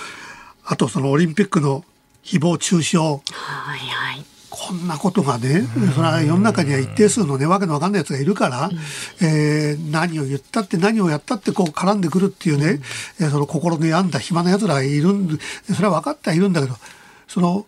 [0.71, 1.83] あとそのオリンピックの
[2.23, 2.97] 誹謗中傷。
[2.99, 3.19] は
[3.75, 4.25] いはい。
[4.49, 8.69] こんなことがね、それは世の中には一定数のね、わけのわかんないやつがいるから、
[9.21, 12.79] えー、何を言ったって何をやったってこう絡んでくるっていうね、
[13.19, 15.37] えその心の病んだ暇な奴らがいるん
[15.73, 16.75] それは分かってはいるんだけど、
[17.27, 17.65] その、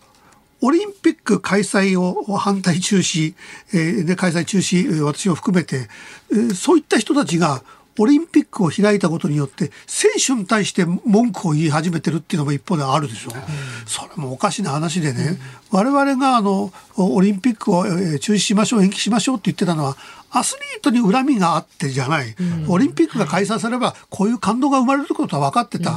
[0.62, 3.34] オリンピック開催を反対中止、
[3.74, 5.90] えー、で開催中止、私を含めて、
[6.32, 7.64] えー、そういった人たちが
[8.00, 13.32] オリンピックを開いたことによって選手に対して文句を言い始めてるっていうのも一方であるでしょ。
[13.34, 13.42] う、ん、
[13.86, 15.38] それもおかしな話でね、
[15.72, 19.98] うん、我々があのオリンピックを中止しましょう延期しましょうって言ってたのは
[20.34, 25.92] アスリートに恨みがあってじゃない、うん、オリンピックが開催されればこういう感動が生まれることは分かってた、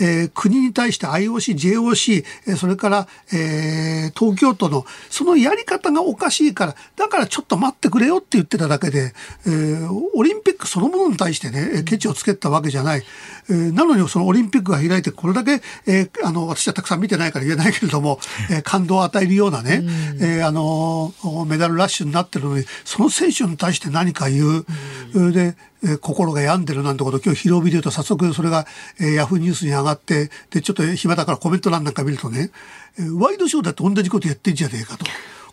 [0.00, 9.12] うん、えー、国に対して IOC、JOC、それから、えー、東京都のそのやり方がおかしいからだからちょっと待ってくれよって言ってただけで、
[9.46, 13.02] えー、オリンピックそのものに対してねケチをつけたわけじゃない、
[13.50, 18.18] えー、なのにそのオリンピックが開いてこれだけ、えー、あの私はたくさん見てないから言えないけれども、
[18.50, 19.88] えー、感動を与えるようなね、うん、
[20.22, 21.12] えー、あの
[21.46, 24.66] メダルラッシュになってるのにその選手に対してして何か言う、
[25.14, 28.66] うん、で、え心が病んでるなんてこと今日広尾ビデオと早速それが、
[29.00, 32.50] えー、ヤフーニュースに上がってでちょっと暇だからコメント欄なんか見るとね、
[32.98, 35.04] えー、ワイドショーだって同じことやってんじゃねえかと。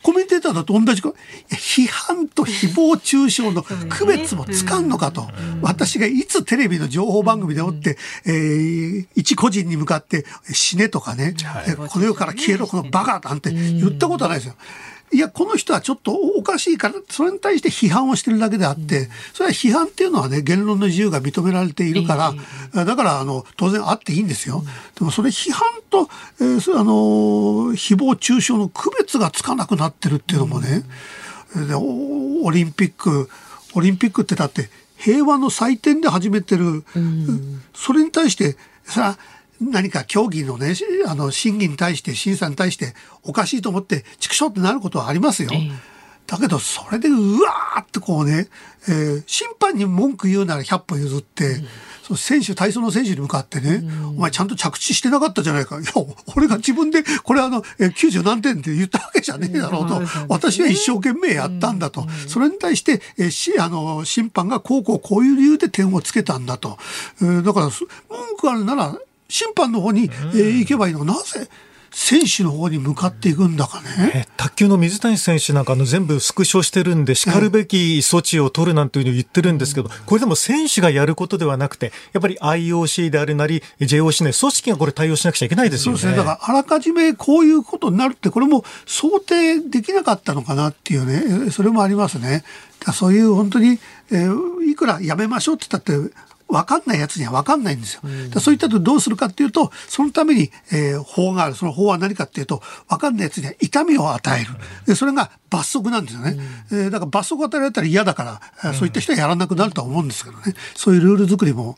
[0.01, 1.17] コメンテーターだと同じこと
[1.53, 5.27] 批判と誹謗中傷の区別もつかんのかと、
[5.61, 11.35] 私がいつテレビの情報番組でおって、えー、一個人に向かって死ねとかね、
[11.89, 14.55] この世から消えろこのバカなんて言ったことはないですよ。
[15.11, 22.33] いや、この人はちょっとおかしいから、それに対して批判をしてるだけであって、それは批判っていうのはね、言論の自由が認められているか
[22.73, 24.63] ら、だから、あの、当然あっていいんですよ。
[24.97, 26.91] でもそれ批判と、えー、あの、
[27.73, 30.83] 誹謗中傷の区別がつかなくなってるっていうのもね、
[31.55, 33.29] でオリンピック、
[33.73, 36.83] オリンピックってだって平和の祭典で始めてる、
[37.73, 39.17] それに対して、さ
[39.61, 40.73] 何か競技のね、
[41.07, 42.93] あの、審議に対して、審査に対して
[43.23, 45.49] おかしいと思って、畜生ってなることはありますよ。
[46.29, 48.47] だけど、それでうわーってこうね、
[48.87, 51.67] えー、審判に文句言うなら100歩譲って、うん、
[52.03, 55.79] その選手、体操の選手に向かってね、うん、お前ちゃんと着地してなかったじゃないか。
[55.79, 55.91] いや、
[56.37, 59.97] 俺が自分で、これあの、え90何点って言ったわけじゃねえだろうと。
[59.97, 62.05] うん、私は一生懸命やったんだと。
[62.27, 66.77] それに対して、えし、あの、審判がこうこうこういう理由で点をつけたんだと。
[67.23, 68.95] えー、だから、文句あるなら、
[69.29, 71.47] 審判の方に、えー、行けばいいのなぜ
[71.91, 74.27] 選手の方に向かっていくんだかね。
[74.37, 85.99] 卓球の水谷選手なんかの全部スクショしてるんで、しかるべき措置を取るなんていうのを言ってるんですけど、これでも選手がやることではなくて、やっぱり IOC であるなり、JOC ね、組織がこれ対応しなくちゃいけないですよね。
[85.99, 86.23] そうですね。
[86.23, 92.43] だから、あらかじめこういうことになるって、これも想定できなかったのかなっていうね、それもありますね。
[92.93, 93.79] そういう本当に、
[94.11, 96.13] えー、いくらやめましょうって言ったって、
[96.49, 98.01] 分かんないやつには分かんないんですよ。
[98.03, 101.55] うそういったとどうするかっていうと、そのために、えー、法がある。
[101.55, 104.51] その法は何かっていうと、分かんないやつには痛みを与える。
[104.85, 106.37] でそれが罰則なんですよね。
[106.71, 110.55] えー、だから罰則を与えられたら嫌だから、そういった人はやらなくなるとは思うんですけどね。
[110.75, 111.77] そういうルール作りも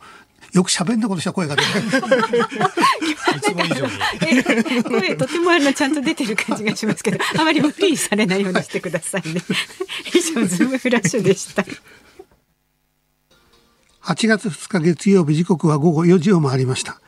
[0.53, 1.69] よく喋んなことした声が出る。
[1.69, 4.83] いつも以上に。
[4.83, 9.41] 声とてもあのちゃんと出てる感じがしますけど、あまり無理されないようにしてくださいね。
[10.13, 11.65] 以上ズームフラッシュでした。
[14.03, 16.99] 8月2日月曜日時刻は午後4時を回りました。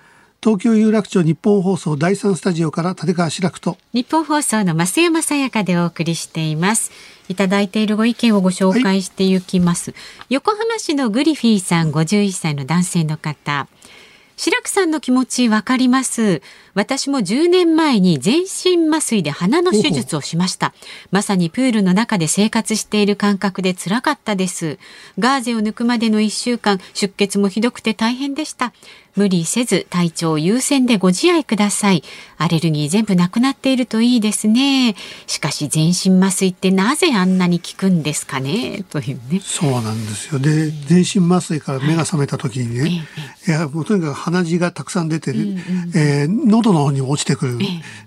[0.43, 6.91] 東京有楽町日本放送第三スタジオから立川志らくと日本放送の増山さやかでお送りしています。
[7.29, 9.95] いただいているご意見をご紹介していきます。
[10.29, 13.67] 横浜市のグリフィーさん51歳の男性の方。
[14.35, 16.41] 白くさんの気持ちわかります。
[16.73, 20.73] 私も10年前に全身麻酔で鼻の手術をしました。
[21.11, 24.79] まさにプールの中で生活している感覚で辛かったです。
[25.19, 28.73] ガーゼを抜くまでの1週間、出血もひどくて大変でした。
[29.15, 32.03] 無理せず体調優先でご自愛ください。
[32.37, 34.95] アレルギー全部なくなっているといいですね。
[35.27, 38.83] しかし全身麻酔ってなぜあんなに効くんですかね？
[38.89, 39.39] というね。
[39.39, 40.39] そうなんですよ。
[40.39, 43.07] で全身麻酔から目が覚めた時にね、
[43.47, 45.63] いやもうとにかく鼻血がたくさん出て、ね
[45.95, 47.59] えー喉の方に落ちてくる、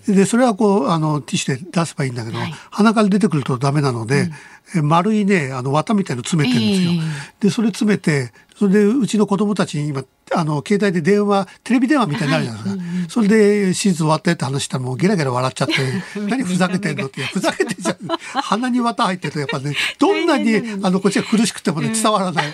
[0.06, 2.38] でそれはこうあのティッシュで出せばいいんだけど、
[2.70, 4.28] 鼻から出てくるとダメなので、
[4.74, 6.90] えー丸いねあの綿みたいの詰めてるんですよ。
[7.38, 15.74] でそれ詰めてそれでうちの子供たちに今あの携帯で電話テレビ電話みたいになるじゃないですか、それで手術終わってって話したらもうゲラゲラ笑っちゃって
[16.20, 17.96] 何ふざけてんのってふざけてんじゃん。
[18.42, 22.46] 鼻に綿入ってるとやっぱねどんなにあのこっちが苦しくてもね伝わらない、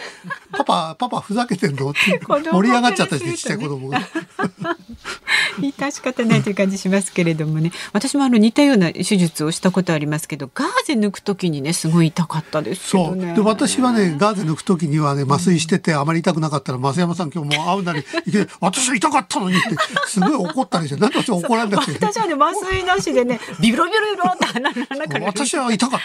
[0.52, 4.00] パパパパふざけてんのって盛り上がっちゃったりしてちっちゃい子供が。
[5.60, 7.72] 致し方ないという感じしますけれどもね。
[7.92, 13.16] 私もあの似たような手術をしたことありますけどガーゼ抜く時にねすごい痛かったですけそう。
[13.16, 18.04] で、私はね、ガーゼ抜くときにはね、麻酔してて、あまり痛くなかったら、増山さん今日もう会うなり、
[18.60, 19.68] 私は痛かったのにって、
[20.06, 21.92] すごい怒ったりして、なんで私怒られなくて。
[22.06, 26.00] 私はね麻酔なしでねビロビロビロって鼻の中から私は痛かっ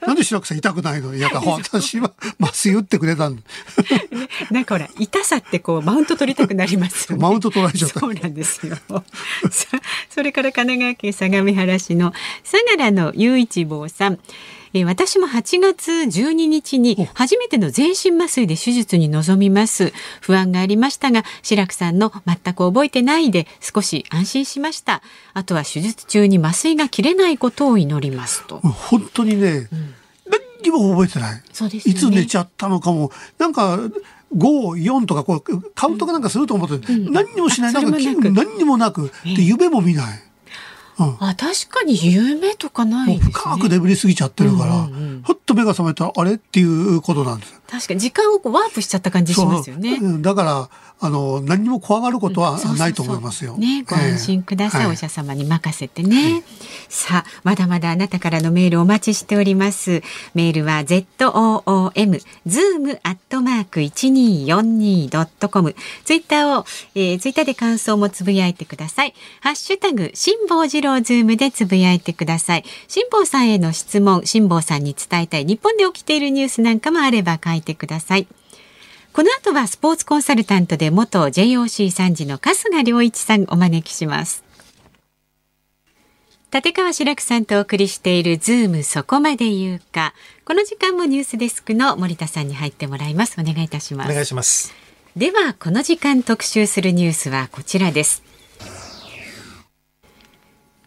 [0.00, 0.06] た？
[0.06, 3.42] なんで白くさん痛くないのいや、私は麻酔打ってくれたんだ。
[4.50, 8.76] なんかほら痛さってこうマウント取りたくなりますよねマウント取られちゃったそうなんですよ
[9.50, 9.66] そ
[10.10, 14.18] それから神奈川県相模原市の相良の雄一坊さん
[14.74, 29.68] えー私も8月12日に初めての全身麻酔で手術に臨みます不安がありましたが白くさんの全く覚えてないで少し安心しましたあとは手術中に麻酔が切れないことを祈りますと本当にね、
[30.28, 31.42] 何にも覚えてない。
[31.52, 33.10] そうですよねいつ寝ちゃったのかも。
[33.38, 33.78] なんか、
[34.36, 37.70] 5、4とかこう、カウントかなんかすると思って、何にもしない。
[37.70, 39.10] あなんか、それもなく何にもなく。
[39.24, 40.22] で、夢も見ない。
[40.98, 41.16] うん。
[41.20, 43.18] あ確かに夢とかないね。
[43.18, 44.88] 深く眠りすぎちゃってるから、
[45.24, 46.34] ふっと目が覚めたら、あれ？
[46.34, 47.60] っていうことなんですよ。
[47.68, 49.98] 確かに時間をこうワープしちゃった感じしますよね。
[50.20, 50.68] だから、
[51.06, 53.56] あの、何にも怖がることはないと思いますよ。
[53.58, 56.42] ね、ご安心ください、ええお医者様に任せてね。
[56.88, 60.02] さあ、まだまだあなたからのメールお待ちしております。
[60.34, 65.76] メールは z o o m zoom アットマーク一二四二ドットコム。
[66.04, 66.64] ツイッターを、
[66.94, 69.14] えー、ツイッターで感想もつぶやいてください。
[69.40, 72.64] ハッシュタグ辛坊治郎ズームでつぶやいてください。
[72.88, 78.26] 辛坊さんへの質問、辛坊さんに伝えたい日本で起きているニュースなんかもあれば書いてください。
[79.14, 84.44] この後はスポーツコンサルタントで元 JOC 参事の春日良一さんお招きします。
[86.52, 90.14] 立川志らくさんとお送りしているズームそこまで言うか。
[90.44, 93.40] この時間もニュースデスクの森田さんに入ってもらいます。
[93.40, 94.10] お願いいたします。
[94.10, 94.84] お願いします。
[95.16, 98.24] ではこの時間特集するニュースはこちらです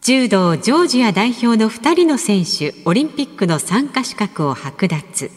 [0.02, 5.32] 柔道ジョージア代表の2人の選手オリンピックの参加資格を剥奪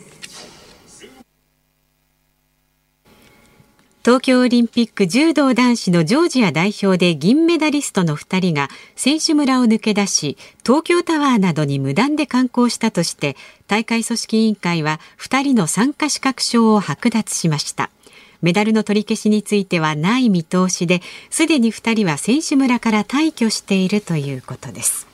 [4.02, 13.36] 東京オリンピック柔道男子のジョージア代表で銀メダリストの2人が選手村を抜け出し東京タワーなどに無断で観光したとして
[13.66, 17.90] 大会組織委員会は2人の参加資格証を剥奪しました
[18.40, 25.09] メダルの取り消しについてはない見通しで、すでに2人は選手村から退去しているということです。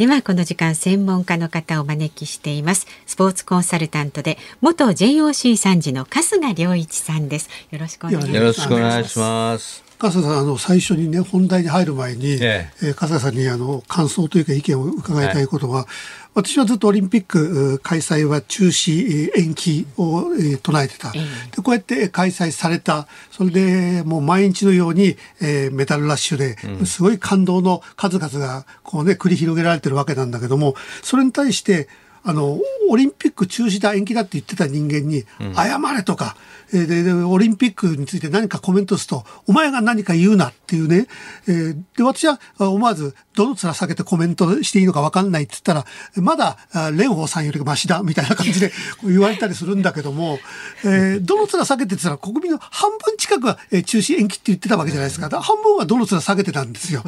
[0.00, 2.86] ではこの時間専門家の方をお招きしています。
[3.04, 7.50] スポーツコンサルタントで元 JOC 参事の春日良一さんです。
[7.70, 8.34] よろしくお願いします。
[8.34, 9.84] よろしくお願いします。
[9.98, 15.86] 春日さん、あの、最初にね、本題に入る前に、えええー春日さんに、あの、感想というか意見を伺いたいことは、
[16.34, 21.10] 私はずっとオリンピックう開催は中止、えー延期を、えー唱えてた。
[21.12, 21.20] で、
[21.62, 23.08] こうやって開催された。
[23.32, 31.88] それで、もう毎日のように、えーメダルラッシュで、すごい感動の数々が、こうね、繰り広げられてるわけなんだけども、それに対して、
[32.22, 35.24] あの、オリンピック中止だ延期だって言ってた人間に、
[35.56, 36.36] 謝れとか、
[36.72, 41.06] えーででオリンピックについて何かコメントすると、お前が何か言うなっていうね、
[41.48, 45.86] えーで、私はあ思わず、どの面下げてコメントしていいのか分かんないって言ったら、
[46.22, 48.70] まだ、あ蓮舫さんよりマシだ、みたいな感じで
[49.02, 50.38] 言われたりするんだけども、
[50.84, 55.26] えーどの面下げてって言ったら、国民の半分近くは、えー中止延期って言ってたわけじゃないですか。
[55.26, 57.02] だから半分はどの面下げてたんですよ。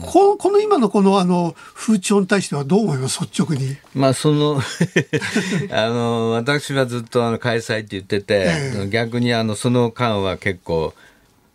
[0.00, 3.20] このこの今のこの、あの、風潮に対してはどう思います？
[3.20, 3.76] 率直に。
[3.94, 4.60] まあその
[5.70, 10.94] あの私はずっとあの開催って言ってて、え逆にあのその間は結構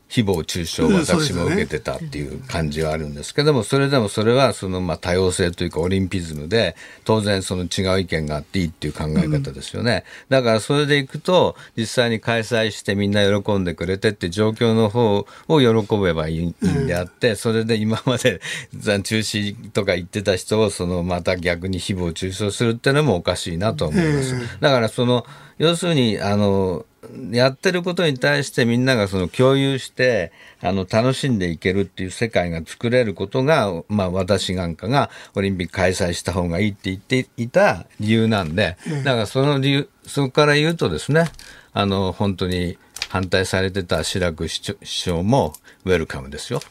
[0.10, 18.42] 誹謗中傷を私も受けてたっていう感じはあるんですけどもそれでもそれはそのまあ多様性というかオリンピズムで当然その違う意見があっていいっていう考え方ですよね、だからそれでいくと実際に開催してみんな喜んでくれてって状況の方を喜べばいいんであってそれで今まで
[18.76, 24.36] ざ中止とか言ってた人をそのまた逆に誹謗中傷するっていうのもおかしいなと思います。
[24.60, 25.26] だからその
[25.60, 26.86] 要するにあの
[27.32, 41.26] やってることに対してみんながその共有してあの楽しんでいけるっていう世界が作れることが、まあ、私なんかがオリンピック開催した方がいいって言っていた理由なんでだからその理由そこから言うとですね
[41.74, 42.78] あの本当に
[43.10, 45.54] 反対されてた志らく市長も
[45.86, 46.62] ウェルカムですよ。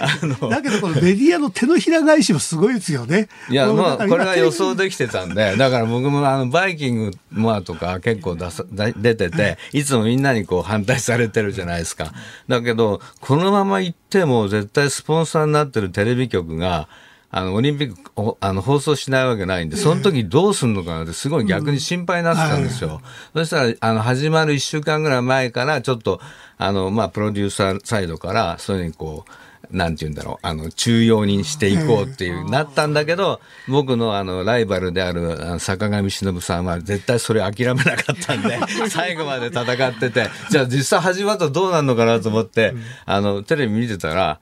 [0.00, 3.28] あのだけどこのメディアの手のひら返しもすごいですよね。
[3.50, 12.12] いや、もうまあ、これは予想できてたんで、だから僕もあの、バイキングモアとか結構出さだ出てて、いつもみんなにこう反対されてるじゃないですか。
[12.48, 16.88] だけど、このまま行っても絶対スポンサーになってるテレビ局が、
[17.36, 23.02] あの、オリンピックおあの放送しないわけないんで、その時どうすんのかなってすごい逆に心配になってたんですよ。
[23.34, 26.18] そしたら、あの、始まる1週間ぐらい前から、ちょっと、
[26.56, 44.40] あの、まあ、プロデューサーサイドから、そういうふうにこう、なんて言うんだろう、あの、中庸にしていこうっていう、なったんだけど、僕のあの、ライバルである坂上忍さんは絶対それ諦めなかったんで、 最後まで戦ってて、じゃあ実際始まったらどうなるのかなと思って、あの、テレビ見てたら、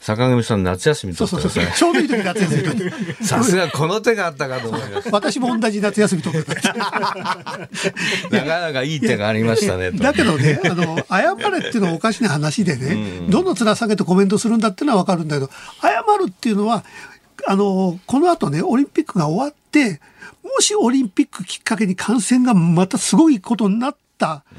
[0.00, 1.66] 坂上さん夏休みそうそうそう。
[1.76, 2.74] ちょうどいい時夏休
[3.20, 3.20] み。
[3.26, 6.62] さすがこの手があったかと思いまし私も同じ夏休み取ってた。
[6.62, 6.72] た。
[6.72, 6.84] な
[8.44, 9.92] かなかいい手がありましたね。
[9.92, 15.50] とだけどね、あの、謝れっていうのはおかしな話でね、どの面下げてコメントするんだっていうのはわかるんだけど、
[15.82, 16.82] 謝るっていうのは、
[17.46, 20.00] あの、この後ね、オリンピックが終わって、
[20.42, 23.98] もしオリンピックきっかけに感染がまたすごいことになった、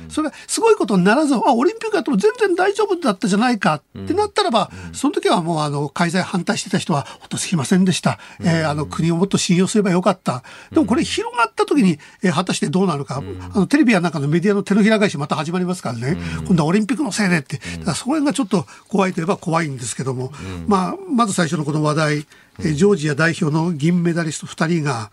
[0.09, 3.81] それがすごいことにならず、あ、オリンピックやっても全然大丈夫だったじゃないか。
[3.97, 8.17] ってなったらば、その時はもうあの、開催反対してた人は、ほんとすいませんでした。
[8.41, 10.43] えーあの、国をもっと信用すればよかった。
[10.71, 13.21] でもこれ広がった時に、えー果たしてどうなるか、
[13.53, 20.31] あの、テレビやなんかのメディアの手のひら返しまた始まりますからね、今度はオリンピックのせいでって、だからそこがちょっと怖いといえば怖いんですけども、
[20.67, 22.17] まあ、まず最初のこの話題、
[22.59, 25.11] えージョージア代表の銀メダリスト2人が、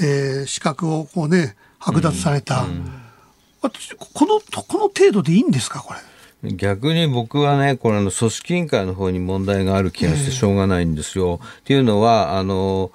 [0.00, 2.64] えー資格をこうね、剥奪された。
[2.64, 3.05] 私
[3.68, 6.52] この、この程度でいいんですか、これ？
[6.52, 11.40] 逆に僕はね、これの組織委員会の方に問題がある気がしてしょうがないんですよ。
[11.42, 12.92] っていうのは、あの、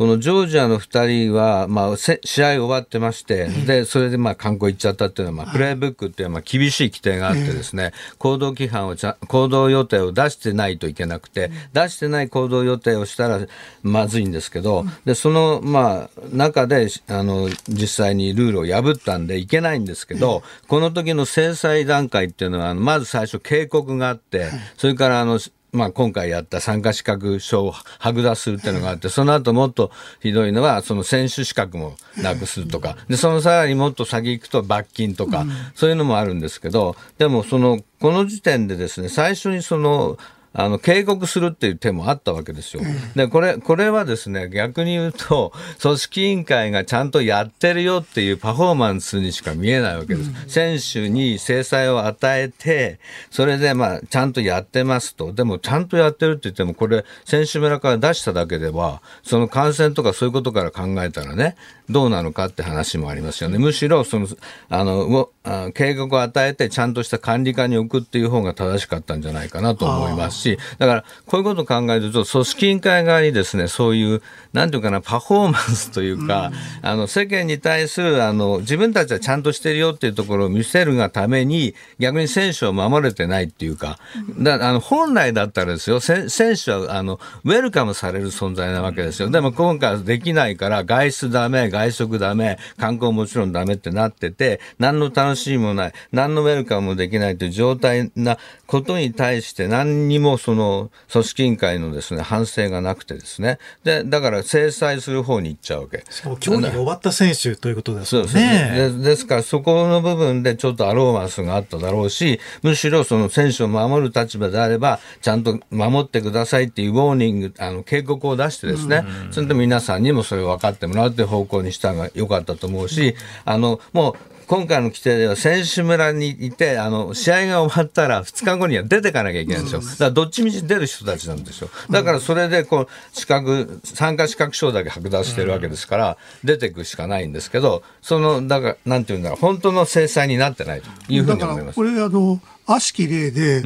[0.00, 13.40] このジョージアの2人は、まあ、せ試合終わってまして、で、それでまあ観光行っちゃったっていうのは、まあ、プレイブックっていうまあ厳しい規定があってですね、行動規範をちゃん、行動予定を出してないといけなくて、出してない行動予定をしたら
[13.82, 25.38] まずいんですけど、で、その、まあ、中で、あの、実際にルールを破ったんでいけないんですけど、この時の制裁段階っていうのは、まず最初警告があって、それからあの、
[25.72, 40.18] まあ、今回やった参加資格証を剥奪するっていうのがあって、その後もっとひどいのは、その選手資格もなくするとか、で、そのさらにもっと先行くと罰金とか、そういうのもあるんですけど、でもその、この時点でですね、最初にその、
[40.52, 42.82] あの、警告するっていう手もあったわけですよ。
[43.14, 50.30] で、これ、これはですね、逆に言うと、組織委員会がちゃんとやってるよっていうパフォーマンスにしか見えないわけです。
[50.48, 52.98] 選手に制裁を与えて、
[53.30, 55.32] それでまあ、ちゃんとやってますと。
[55.32, 61.54] でも、ちゃんとやってるって言っても、これ、選手村から出しただけでは、その感染とかそういうことから考えたらね、
[61.90, 63.58] どうなのかって話もありますよね。
[63.58, 64.26] むしろ、その、
[64.68, 65.28] あの、
[65.74, 74.22] 警告を与えて、ちゃんとした管理下に置くっていう方が正しかったんじゃないかなと思いますし、だから、こういうことを考えると、組織委員会側にですね、そういう、
[74.52, 83.98] なんていうかな、パフォーマンスというか、あの、世間に対する、あの、自分たちはちゃんとしてるよっていうところを見せるがために、逆に選手を守れてないっていうか、
[84.38, 89.30] だあの、本来だったらですよ、せ選手は、あの、ウェルカムされる存在なわけですよ。
[89.30, 103.58] でも今回はできないから、外出ダメ、外食ダメ、観光もちろんダメってなってて、何の楽しみもない、何のウェルカムもできないという状態なことに対して何にももその組織委員会のですね反省がなくてですね。
[103.84, 106.04] でだから制裁する方に行っちゃうわけ。
[106.08, 108.90] しかも競技が終わった選手ということですよそうですねね。
[108.98, 124.14] でですからそこの部分でちょっとアローマンスがあっただろうしむしろその選手を守る立場であればちゃんと守ってくださいっていうウォーニングあの警告を出してですね、それで皆さんにもそれを分かってもらうという方向にしたのが良かったと思うし、あのもう
[124.50, 129.80] 今回の規定では選手村にいて、あの、試合が終わったら2日後には出てかなきゃいけないんですよ。
[129.80, 131.70] だからどっちみち出る人たちなんですよ。
[131.88, 141.76] だからそれでこう、資格、参加資格証だけ剥奪してるわけですから、出ていくしかないんですけど、その、だから、なんていうんだろう、本当の制裁になってないというふうだに思います。
[141.76, 143.62] からこれあの悪しき例で、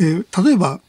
[0.00, 0.80] えー例えば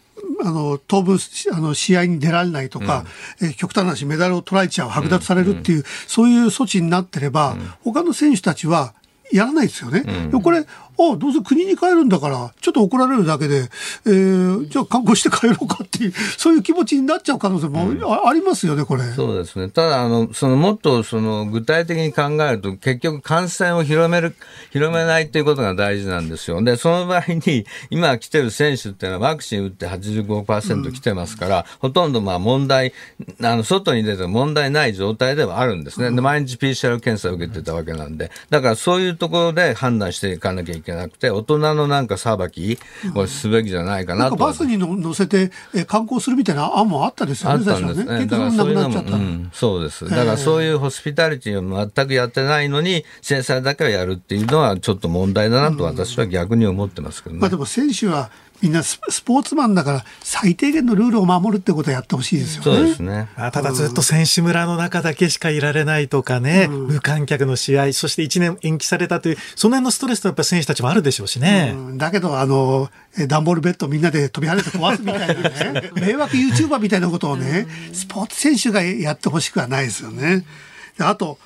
[0.43, 1.19] あの当分
[1.51, 3.05] あの試合に出られないとか、
[3.41, 8.93] えー極端な話メダルを取られちゃう剥奪されるっていう、そういう措置になってれば、他の選手たちは
[9.31, 10.03] やらないですよね。
[10.41, 10.65] これ
[10.99, 13.69] あどうせ国に帰るんだからちょっと怒られるだけで、
[14.05, 17.79] えーじゃあ観光して帰ろうかっていうそういう気持ちになっちゃう可能性も
[18.11, 19.03] あ,、ありますよねこれ。
[19.03, 19.69] そうですね。
[19.69, 24.35] ただ、あの、そのもっとその具体的に考えると、結局感染を広める、
[24.71, 26.61] 広めないということが大事なんですよ。
[26.61, 32.93] で、その場合に、 今来てる選手っていうのはワクチン打って85%来てますから、ほとんどまあ問題、
[33.41, 36.11] あの、外に出て問題ない状態ではあるんですね。
[36.11, 42.79] で、毎日 PCR 検査を受けてたわけなんで、だからそういうところで判断していかなきゃいけなくて、大人のなんか裁き
[43.15, 44.37] をすべきじゃないかななんと。
[44.37, 48.13] かバスにの乗せて、えー観光するみたいな案もあったですよね、あったんですね。
[48.13, 48.19] ね。
[48.19, 48.99] 結だからそういうのも。
[48.99, 50.09] うん、そうです。
[50.09, 57.41] だからそういうホスピタリティを全くやってないのに、制裁だけはやるっていうのはちょっと問題だなと私は逆に思ってますけどね。
[57.41, 58.29] まあでも選手は
[58.61, 62.63] みんなススポーツマンだから最低限のルールを守るってことをやってほしいですよね。
[62.63, 63.29] そうですね。
[63.35, 71.73] あただずっと選手村の中だけしかいられないとかね、無観客の試合、そして1年延期されたという、その辺のストレスとやっぱ選手たちもあるでしょうしね。
[71.75, 80.43] うんだけど、あの、え段ボールベッドみんなで飛び跳ねて壊すみたいな ね、迷惑 YouTuber みたいなことをね、スポーツ選手がやってほしくはないですよね。
[80.97, 81.37] であと、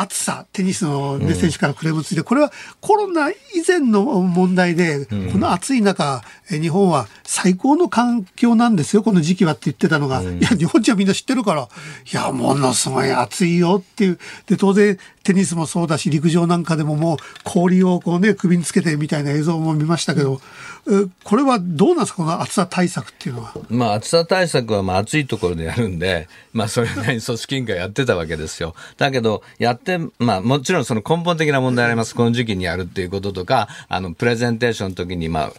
[0.00, 3.34] 暑さ、テニスの、ね、選手からクレームついて、これはコロナ以
[3.66, 11.68] 前の問題で、この暑い中、え日本は最高の環境なんですよ、この時期はって言ってたのが、いや、日本人はみんな知ってるから、
[12.10, 14.18] いや、ものすごい暑いよっていう。
[14.46, 20.40] で、当然、テニスもそうだし、陸上なんかでももう氷をこうね、首につけてみたいな映像も見ましたけど、
[20.88, 23.52] えこれはどうなんですか、この暑さ対策っていうのは。
[23.68, 28.74] まあ、暑さ対策はまあ暑いところでやるんで、まあ、それなりに組織委員会やってたわけですよ。
[28.96, 32.14] だけど、やって、まあ、もちろんその根本的な問題あります。
[32.14, 35.52] この時期にやるっていうこととか、あの、プレゼンテーションの時に、ま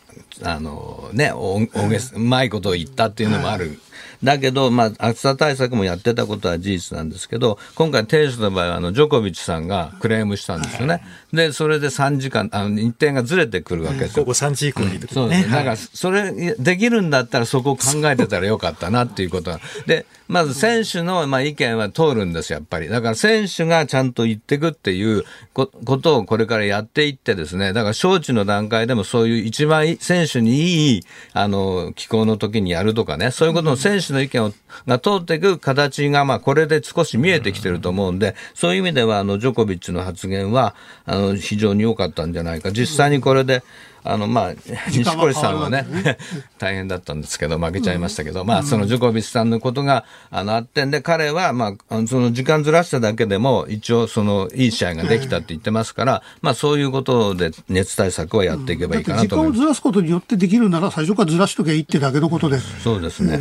[0.43, 3.80] あ、あの、ね、お、おげす、うまいことを言ったっていうのもある。
[4.24, 11.03] だけど、まあ、暑さ対策もやってたことは事実なんですけど、今回、テニスの場合は、あの、ジョコビッチさんがクレームしたんですよね。
[11.34, 14.24] で、それで3時間、あの、日程がずれてくるわけですよ。
[14.24, 15.51] 午後3時以降にとそうですね。
[15.51, 19.51] だから、それ、できるんだったらそこを考えてたらよかったなっていうこと
[19.88, 22.88] で、まず選手の、まあ、意見は通るんです、やっぱり。
[22.88, 31.03] だから選手がちゃんと言ってくっていうことをこれからやっていってですね、だから招致の段階でもそういう一番選手にいい、
[31.34, 34.53] あの、気候の時にやるとかね、そういうことの選手の意見を、
[34.88, 42.71] が通っていく形が、まあ、これで少し見えてきてると思うんで、そういう意味では、あの、ジョコビッチの発言は、あの、非常に良かったんじゃないか。
[42.71, 43.63] 実際にこれで、
[44.03, 44.53] あの、まあ、
[44.89, 45.85] 西堀さんはね、
[46.59, 59.59] 大変だったんですけど、負けちゃいましたけど、まあ、そのジョコビッチさんのことが、あの、あってんで、彼は、まあ、その時間ずらしただけでも、一応、その、いい試合ができたって言ってますから、まあ、そういうことで熱対策はやっていけばいいかな時と思います。
[59.59, 62.59] 間をずらすことによってできるなら最初からずらしときゃいいってだけのことで。
[62.83, 63.39] そうですね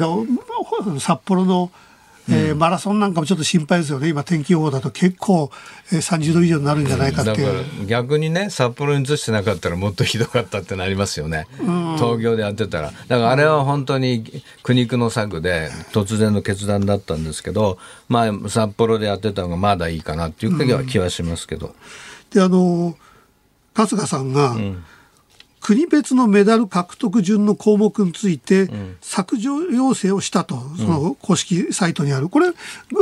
[0.98, 1.70] 札幌の、
[2.31, 4.09] えーマラソンなんかもちょっと心配ですよね。
[4.09, 5.51] 今天気予報だと結構、
[5.93, 7.31] えー、30度以上になるんじゃないかって。
[7.31, 7.55] だかいう。
[7.81, 11.47] ら逆にね札幌に移してなかったらもっとひどかったってなりますよね。
[11.97, 12.91] 東京でやってたら。
[12.91, 17.78] だからあれは本当に苦肉の策で突然の決断だったんですけど
[18.09, 21.74] まあ札幌でやってた方がまだいいかなっていう気は気はしますけど、
[22.31, 22.97] で、あの、
[23.74, 24.57] 春日さんが、
[25.71, 28.68] 国別のメダル獲得順の項目について
[29.01, 32.29] 削除要請をしたと、その公式サイトにある。
[32.29, 32.53] これ、あ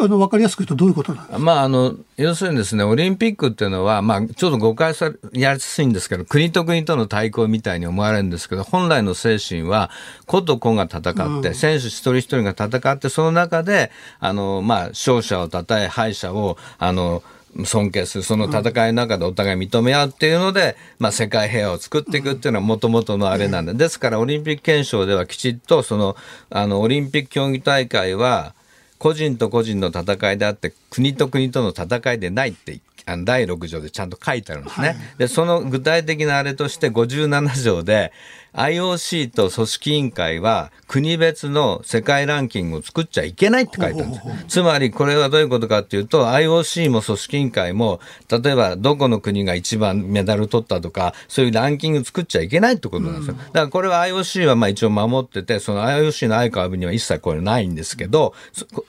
[0.07, 1.39] の、わかりやすく言うとどういうことなんですか？
[1.39, 9.91] まあ、あの、要するにですね、オリンピックっていうのは、まあ、ちょっと誤解されやりやすいんですけど、国と国との対抗みたいに思われるんですけど、本来の精神は、
[10.27, 13.91] 個と個が戦って、選手一人一人が戦って、その中で、
[14.21, 17.23] あの、まあ、勝者を称え、敗者を、あの、
[17.65, 26.17] 尊敬する、その戦いの中でお互い認め合うっていうので、まあ世界平和を作っていくっていうのはもともとのあれなんで、ですからオリンピック憲章ではきちっとその、
[26.51, 28.55] あの、オリンピック競技大会は、
[28.99, 34.97] 個人と個人の戦いであって、国と国との戦いでないって、あの第6条でちゃんと書いてあるんですね。
[35.17, 38.13] で、その具体的なあれとして57条で、
[38.55, 44.23] IOC と組織委員会は国別の世界ランキングを作っちゃいけないって書いてあるんです。
[44.49, 53.35] つまりこれはどういうことかっていうと IOC も組織委員会も例えばどこの国が一番メダル取ったとかそういうランキング作っちゃいけないってことなんですよ。
[53.35, 58.35] だからこれは IOC はまあ一応守っててその IOC の相川部には一切これないんですけど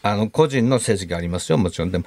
[0.01, 2.05] あの個人の成績ありますよもちろんでも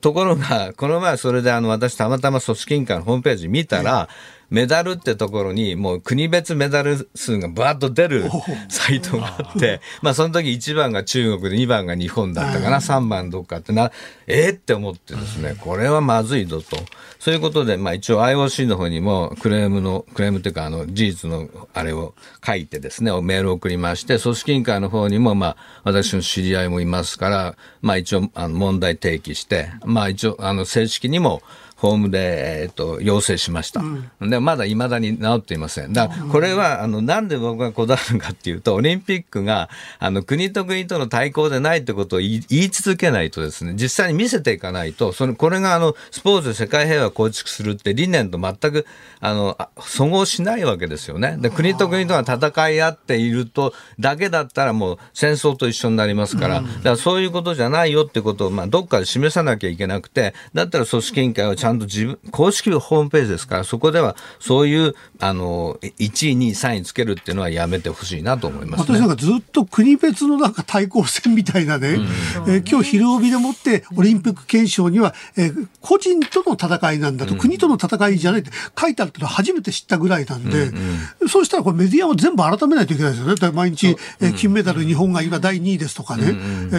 [0.00, 4.08] ところがこの前それであの私たまたま組織委員会のホームページ見たら、
[4.50, 8.30] メダルってところにもう国別メダル数がバーッと出る
[8.68, 13.90] サイトがあって、まあその時1番が中国で2番が日本だったかな、3番どっかってな、
[14.26, 16.76] えー、って思ってですね、これはまずいぞと。
[17.18, 22.14] そういうことで、まあ一応 IOC の方にもクレームの、クレームっていうかあの事実のあれを
[22.46, 31.42] 書いてですね、メールを送りまして、組織委員会の方にもまあ私の知り合いもいますから、まあ一応あの問題提起して、まあ一応あの正式にも
[31.76, 33.82] ホームで、えっと、要請しました。
[34.20, 35.92] で、まだ未だに治っていません。
[35.92, 39.68] だから、これは、あの、なんで僕がこだわるかっていうと、オリンピックが、
[39.98, 48.86] あの、国と国との対抗でないってことを言い言い続けないとですね、実際に見せていかないと、その、これが、あの、スポーツで世界平和を構築するって理念と全く、
[49.20, 51.36] あの、あそごうしないわけですよね。
[51.38, 68.96] で、国と国とが戦い合っていると、だけだったらもう戦争と一緒になりますから、だからそういうことじゃないよってことを、まあ、どっかで示さなきゃいけなくて、だったら組織委員会はちゃんと自分、公式ホームページですから、そこではそういう、あの、1位、2位、3位つけるっていうのはやめてほしいなと思います、ね。
[68.96, 72.04] 私なんかずっと国別のなんか対抗戦みたいなね、うん、
[72.52, 80.78] えー、今日昼帯でもってオリンピック憲章には、えー、個人との戦いなんだと、うん、国との戦いじゃないって書いてあるってのは初めて知ったぐらいなんで、うん
[81.20, 83.36] うん、そうしたらこれメディアを全部改めないといけないですよね。
[83.52, 86.76] 毎日、えー、金メダル日本が今第2位ですとかね、うんうん、え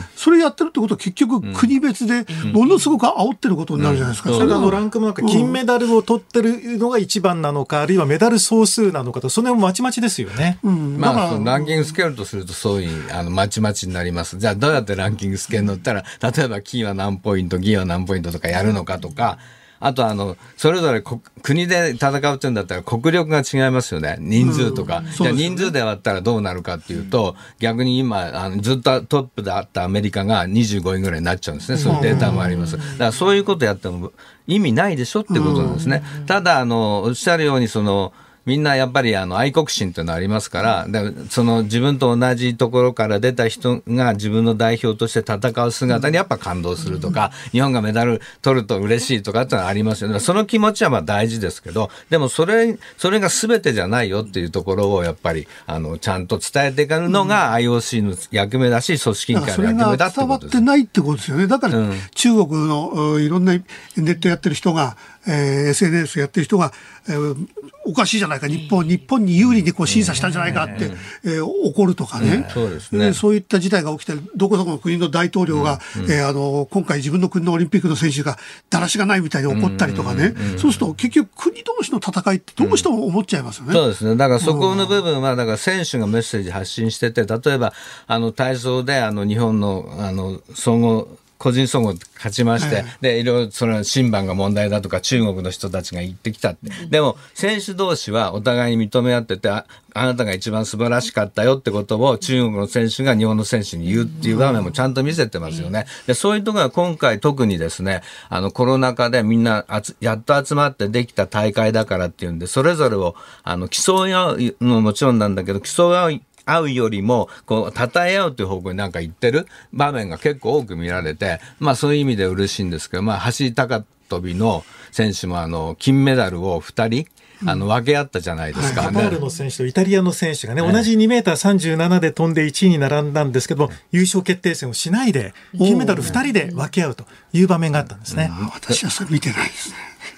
[0.00, 4.23] ー、それやってるってことは結局国別でものすごく煽ってることになるじゃないですか。
[4.32, 10.58] それがランクもなんか金メダルを取ってるのが一番なのか、あるいはメダル総数なのかと、その辺もまちまちですよね。
[10.62, 14.38] うん、まあ、そのランキングつけるとすると、そういう、あの、まちまちになります。
[14.38, 19.38] じゃあ、どうやってランキングつけるのったら、例えば、金は何ポイント、銀は何ポイントとかやるのかとか、
[19.84, 21.02] あとあの、それぞれ
[21.42, 24.16] 国で戦うっていうんだったら国力が違いますよね。
[24.18, 25.02] 人数とか。
[25.14, 31.76] じゃあ人数で割ったらどうなるかっていうと、逆に今、あのずっとトップであったアメリカが25位ぐらいになっちゃうんですね。
[31.76, 32.78] そういうデータもあります。
[32.78, 34.10] だからそういうことやっても
[34.46, 36.02] 意味ないでしょってことなんですね。
[36.26, 38.14] ただ、あの、おっしゃるように、その、
[38.46, 40.86] みんなやっぱりあの愛国心というのはありますから、
[41.30, 50.20] その自分と同じところから出た人が自分の代表として戦う姿にやっぱ感動するとか、日本がメダル取ると嬉しいとかってのはありますよね。
[50.20, 60.26] その気持ちはまあ大事ですけど、でもそれ、それが全てじゃないよっていうところをやっぱり、あの、ちゃんと伝えていくのが IOC の役目だし、組織委員会の役目だってことです。
[60.26, 61.46] 伝わってないってことですよね。
[61.46, 61.74] だから、
[62.14, 63.62] 中国のいろんなネ
[63.96, 66.72] ットやってる人が、えー、SNS やってる人が、
[67.08, 67.48] えー、
[67.84, 70.90] おかしいじゃないか、日本、日本に有利にこう審査したんじゃないかって、
[71.24, 73.12] えー、怒るとかね、そうですね。
[73.12, 78.38] そういった事態が起きて、どこどこの国の大統領が、えー、あの今回、自分の国のオリンピックの選手が
[78.70, 87.72] だらしがないみたいに怒ったりとかね、そうすると結局、国同士の戦いってどうしても思っちゃいますよね、そうですね、だからそこの部分は、だから選手がメッセージ発信してて、例えば
[88.06, 91.08] あの体操であの日本のあの総合
[91.38, 96.86] 個人総合勝ちまして、はい、で、いろいろその審判が問題だとか中国の人たちが言ってきたって。
[96.86, 99.66] でも、選手同士はお互いに認め合ってて、あ
[99.96, 105.86] あなたが一番素晴らしかったよってことを中国の選手が日本の選手に言うっていう場面もちゃんと見せてますよね。
[106.06, 109.64] で、そういうところが今回特にですね、あのコロナ禍でみんな
[110.00, 113.14] やっと集まってできた大会だからっていうんで、それぞれを
[113.44, 119.46] あの競い合うのももちろんなんだけど、競い合う会うよりも、こう、称え合うという方向になんか言ってる？
[119.72, 127.06] 場面が結構多く見られて、まあそういう意味で嬉しいんですけど、まあ走り高跳びの選手もあの、金メダルを2人、
[127.46, 138.30] あの分け合ったじゃないですか、ね、カタールの選手とイタリアの選手がね、同じ2メーター37で飛んで1位に並んだんですけども、優勝決定戦をしないで、金メダル2人で分け合うという場面があったんですね。
[138.54, 139.76] 私はそれ見てないですね。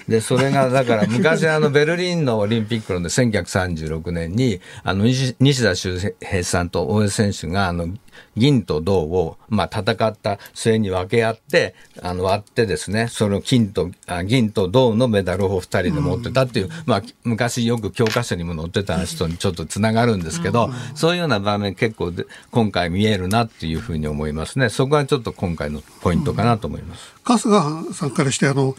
[0.09, 7.88] で、それが、だから昔あのベルリンのオリンピックので1936年に、あの西田修平さんと大江選手があの
[8.36, 24.68] 銀と銅を、まあ、戦った末に分け合って、あの割ってですね、その金と、あ銀と銅のメダルを2人で持ってたっていう、まあ、昔よく教科書にも載ってた話とちょっとつながるんですけど、そういうような場面結構で今回見えるなっていうふうに思いますね。
[24.68, 27.14] そこがちょっと今回のポイントかなと思います。
[27.24, 28.76] 春日さんからして、あの、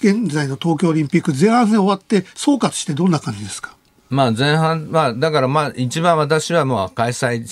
[0.00, 3.74] 現在の東京オリンピック前半戦終わって総括してどんな感じですか？
[4.08, 7.44] まあ前半、まあだからまあ一番私はもう開催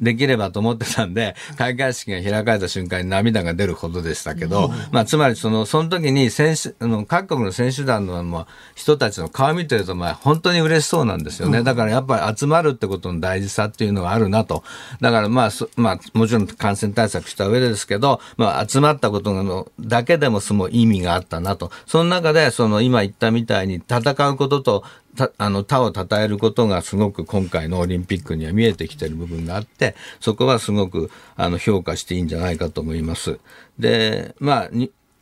[0.00, 11.62] できればと思ってたんで、開会式が開かれた瞬間に涙が出るほどでしたけど、まあつまりその、その時に選手、あの、各国の選手団のまあ人たちの顔見てると、まあ本当に嬉しそうなんですよね。
[11.62, 14.64] だからやっぱり集まるってことの大事さっていうのがあるなと。
[15.00, 21.70] だからまあ、まあもちろん感染対策した上でですけど、まあ集まったことのだけでもその意味があったなと。
[21.86, 24.84] その中で、その今言ったみたいに戦うことと
[25.16, 29.81] たあの他を称えることがすごく今回のオリンピックには見えてきてる部分があって
[30.20, 33.38] そこはすごくあの評価していいんじゃないかと思います。
[33.78, 34.70] でまあ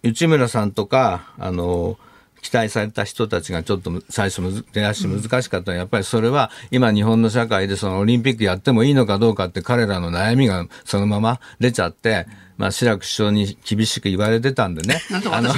[0.03, 1.99] 内村さんとかあの
[2.43, 12.27] 期待された人たちがちょっと最初出足難しかったのは、やっぱりそれは今日本の社会でそのオリンピックやってもいいのかどうかって彼らの悩みがそのまま出ちゃって、
[12.61, 15.01] まあ、志らく首相に厳しく言われてたんでね。
[15.33, 15.51] あの、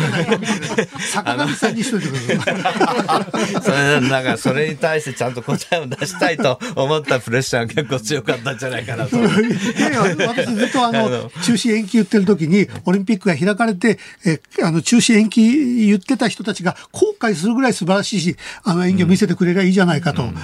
[1.01, 3.61] 坂上さんにしといてください。
[3.61, 9.17] それ、なんか、それに対してちゃんと答えを出したいと思ったプレッシャーが結構強かったんじゃないかなと。
[9.19, 20.23] いやいや、私ずっと あの、中止延期言ってる時に、オリンピックが開かれて、え、あの、中止延期言ってた人たちが後悔するぐらい素晴らしいし、あの、演技を見せてくれりゃいいじゃないかと。
[20.23, 20.35] うん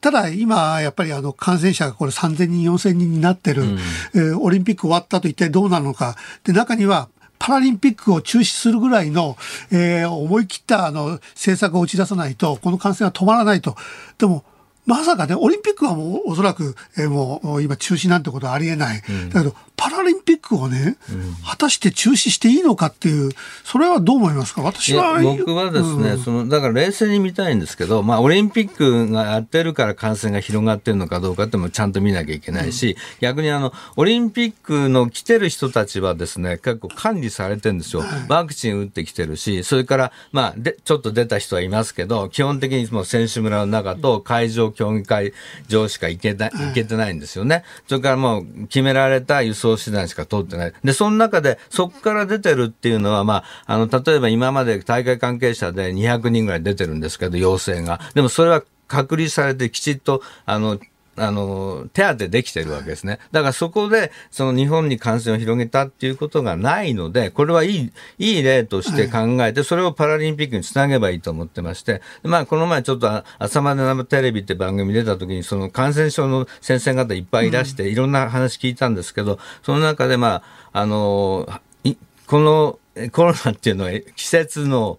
[0.00, 3.78] ただ今、やっぱりあの感染者がこれ3000人、4000人になってる、うん、
[4.14, 6.16] えー、オリンピック終わったと一体どうなるのか。
[6.44, 9.36] で、中にはパラリンピックを中止するぐらいの、
[9.70, 13.76] えー、思い切ったあの政策を打ち出さないと、この感染は止まらないと。
[14.18, 14.44] でも、
[14.88, 19.02] まさかね、オリンピックはもうおそらく、えー、もう今中止なんてことはありえない。
[19.08, 23.30] うん、だけど、パラリンピックをね、うん、果たして中止していいのかっていう、
[23.64, 24.62] それはどう思いますか？
[24.62, 25.20] 私は。
[25.22, 38.02] 僕はですね、うん、その、だから冷静に見たいんですけど、まあ、オリンピックがやってるから感染が広がってるのかどうかってもちゃんと見なきゃいけないし、うん、逆にあの、オリンピックの来てる人たちはですね、結構管理されてるんですよ。
[38.28, 45.32] ワクチン打ってきてるし、それから、まあ、で、ちょっと出た人はいますけど、基本的にもう選手村の中と会場競技会
[45.66, 47.64] 場しか行けない、行けてないんですよね。
[47.88, 50.72] それからもう決められた輸送手段しか通ってない。
[50.84, 58.00] で、その中で、そこから出てるっていうのは、まあ、あの、例えば今まで大会関係者で200人ぐらい出てるんですけど、陽性が。
[58.14, 60.78] でもそれは隔離されてきちっと、あの、
[61.18, 63.18] あの、手当てできてるわけですね。
[63.32, 80.42] だからそこで、その日本に感染を広げたっていうことがないので、これはいい、いい例として考えて、それをパラリンピックにつなげばいいと思ってまして、まあ、この前ちょっと朝まで生テレビって番組出た時に、その感染症の先生方いっぱいいらして、いろんな話聞いたんですけど、その中でま
[80.72, 81.48] あ、あの、
[82.26, 82.78] この
[83.12, 84.98] コロナっていうのは季節の、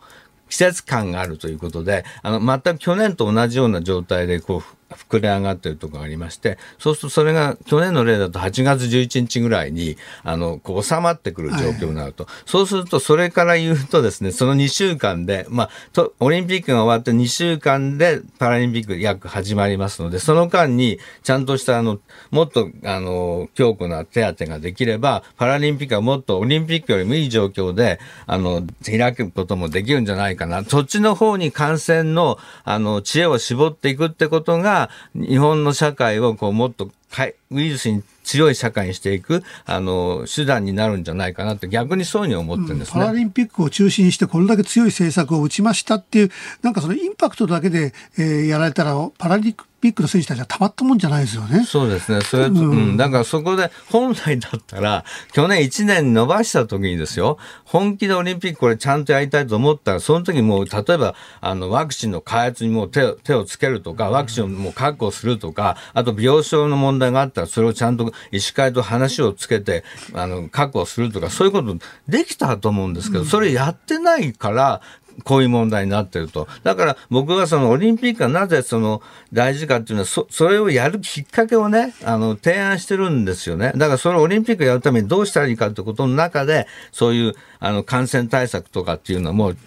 [0.49, 12.25] 季節感があるということで、あの、全く去年と同じような状態で、こう、膨れ上がってるところがありまして、そうするとそれが去年の例だと8月11日ぐらいに、あの、こう収まってくる状況になると。
[12.25, 21.99] はい、そうすると、それから言うとですね、その2週間で、まあ、と、オリンピックが終わって2週間でパラリンピック約始まりますので、その間に、ちゃんとしたあの、
[22.31, 30.63] もっと、あの、強固な手当ができれば、パラリンピックはもっとオリンピックよりもいい状況で、あの、開くこともできるんじゃないかな。
[30.63, 34.78] そっちの方に感染の、あの、知恵を絞っていくってことが、
[35.15, 36.89] 日本の社会をこうもっと
[37.51, 43.01] ウイルスに強い社会にしていくあの手段になるんじゃないかなって逆にそうに思ってるんです、ね。
[43.01, 51.63] うん、パラリンピックを中心にしてこれだけ強い政策を打ちましたっていうなんかそのインパクトだけで、えー、やられたらパラリンピックピックの選手たちはたまったもんじゃないですよね。
[51.65, 52.21] そうですね。
[52.21, 71.75] それ、うん、うん、だからそこで本来だったら、去年1年伸ばした時にですよ、本気でオリンピックこれちゃんとやりたいと思ったら、その時もう、例えば、あの、ワクチンの開発にもう手を、手をつけるとか、ワクチンをもう確保するとか、あと病床の問題があったら、それをちゃんと医師会と話をつけて、あの、確保するとか、そういうこと
[72.07, 74.81] できたと思うんですけど、それやってないから、
[75.23, 76.47] こういう問題になってると。
[76.63, 79.01] だから僕はそのオリンピックがなぜその
[79.33, 83.71] 大事かっていうのはそ、それをやるきっかけをね、あの、提案してるんですよね。
[83.75, 89.57] だからそのオリンピックやるためにどうしたらいいかってことの中で、そういうあの感染対策とかっていうのはもう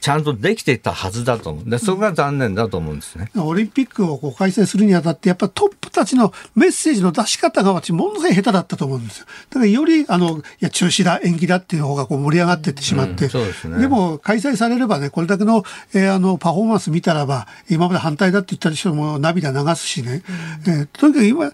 [0.00, 1.70] ちゃんとできていたはずだと思う。
[1.70, 3.30] で、そこが残念だと思うんですね。
[3.36, 9.26] オリンピックをこう開催するにあたって、やっぱトップたちのメッセージの出し方が私、ものすごい下手だったと思うんですよ。
[9.50, 13.78] だからより、あの、いや、中止だ、延期だっていう方がこう盛り上がっていってしまって、うん、そうですね。
[13.78, 20.22] でも、開催されればね、これだけの、えー、あの、パフォーマンス見たらば、今まで反対だって言った人も涙流すしね。
[20.66, 21.52] うん、えー、とにかく今、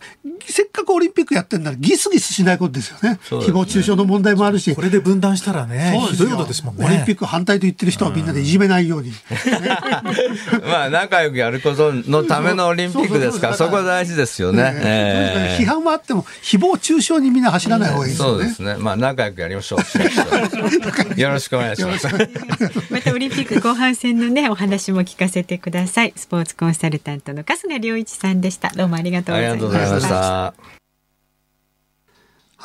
[0.49, 3.11] せっかくオリンピックやってんなら、ギスギスしないことですよね。
[3.11, 4.75] ね誹謗中傷の問題もあるし。
[4.75, 6.85] これで分断したらね、ひどいことですもんね。
[6.87, 9.13] オリンピック反対と言ってる人はみんなでいじめないように。
[10.69, 14.73] まあ、仲良くやることのためのオリンピックですから、そこは大事ですよね。
[14.77, 18.45] えー、批判はあっても、誹謗中傷にみんな走らない方がいいですよね。
[18.45, 18.77] そうですね。
[18.79, 21.21] まあ、仲良くやりましょう。
[21.21, 22.07] よろしくお願いします。
[22.91, 26.13] またオリンピック後半戦のね、お話も聞かせてください。
[26.15, 28.71] スポーツコンサルタントの春日良一さんでした。
[28.77, 29.67] どうもありがとうございました。
[29.67, 30.77] ありがとうございました。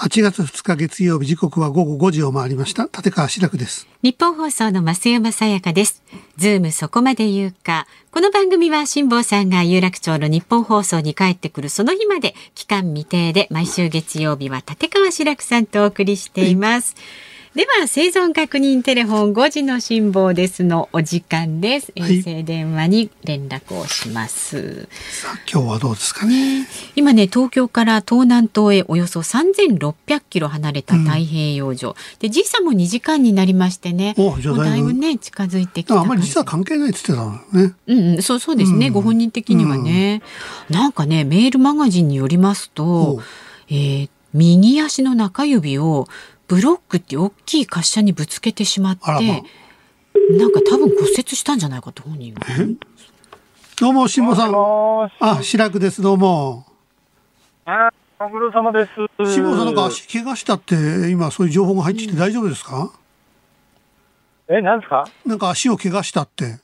[0.01, 2.85] 8月2日月曜日時刻は午後5時を回りました。
[2.85, 3.87] 立川志らくです。
[4.01, 6.01] 日本放送の増山さやかです。
[6.37, 7.85] ズームそこまで言うか。
[8.09, 21.91] この番組は辛坊さんが有楽町の日本放送に帰ってくるその日まで期間未定で毎週月曜日は立川志らくさんとお送りしています、はいでは生存確認テレフォン5時の辛抱ですのお時間です。
[21.97, 24.83] 衛星電話に連絡をします。
[24.83, 26.65] さあ今日はどうですかね？
[26.95, 34.15] 今ね東京から東南東へおよそ3600キロ離れた太平洋上、うん、で時差も2時間になりましてね。
[34.17, 37.73] おじゃだいぶね近づいてきたあんまり時差関係ないって言ってたのね。
[37.87, 40.21] うん、うん、そうそうですね、うん、ご本人的にはね、
[40.69, 43.21] うん、なんかねメールマガジンによりますと、
[43.67, 46.07] えー、右足の中指を
[46.51, 49.15] ブロックって大きい滑車にぶつけてしまって、ま
[50.37, 52.41] なんか多分骨折したんじゃないかと本人は。
[53.79, 54.53] どうも、辛坊さん。
[55.21, 56.65] あ、白くです、どうも。
[57.63, 57.89] あ、
[58.19, 58.91] ご苦労様です。
[59.33, 60.75] 辛坊さんなんか足怪我したって、
[61.09, 62.91] 今そういう情報が入ってきて大丈夫ですか、
[64.49, 65.07] うん、え、なんですか？
[65.25, 66.59] なんか足を怪我したって。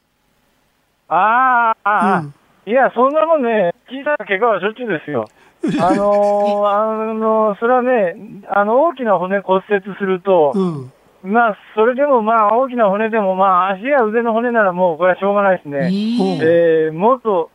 [1.08, 2.24] ああ、
[2.66, 5.30] うん、いや、そんなもんね、小さな怪我はしょっちゅうですよ。
[5.82, 8.16] あのー、あのー、それはね、
[8.50, 15.78] あの、大きな骨骨折すると、うん、まあ、それでもまあ、大きな骨でもまあ、足や腕の骨ならもう、これはしょうがないですね。
[15.78, 17.50] えー、えー、もっと、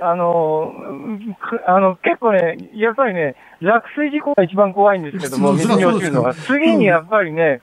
[0.00, 6.34] あのー、あの、結構ね、やっぱりね、落水事故が一番怖いんですけども、水に落ちるのが。
[6.34, 7.60] 次にやっぱりね、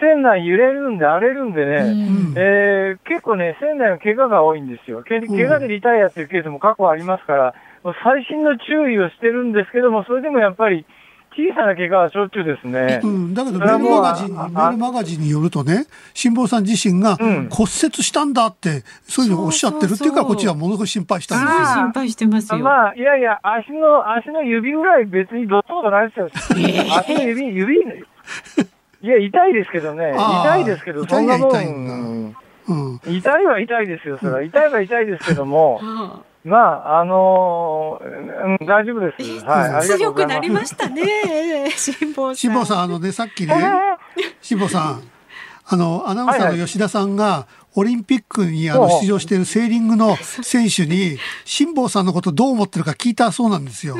[0.00, 5.04] 船内揺れるんで荒れるんでね、うん、えー、結構ね、船内の怪我が多いんですよ。
[5.06, 7.54] 怪我でリタイアっていうケースも過去ありますから、
[7.92, 10.86] 細心の注意をしてるんですけども、それでもやっぱり、
[11.36, 13.00] 小さな怪我はしょっちゅうですね。
[13.02, 17.68] うん、だけどメールマガジン、メールマガジンによるとね、辛坊さん自身が骨折
[18.04, 21.66] したんだって、そういうのをおっしゃってるっていうから、こっちはものすごい心配したんですよ。
[21.66, 22.60] 心配してますよ。
[22.60, 26.30] まあ、いやいや、足の、足の指ぐらい別にどっちもないですよ。
[26.32, 27.80] 足の指、指、
[29.02, 30.14] いや、痛いですけどね。
[30.16, 32.36] 痛いですけど、そんなもん。
[32.66, 34.42] うん、痛いは痛いですよ、それは。
[34.42, 35.80] 痛いは痛いですけども、
[36.44, 39.44] まあ、あのー、うん、大丈夫です。
[39.46, 39.88] はい。
[39.88, 42.36] 強くなりましたね、 辛坊さん。
[42.36, 43.54] 辛坊さん、あのね、さっきね、
[44.42, 45.02] 辛坊さん、
[45.66, 53.96] あの、アナウンサーの吉田さんが、オリンピックにあの出場しているセーリングの選手に、辛坊さんのことどう思ってるか聞いたそうなんですよ。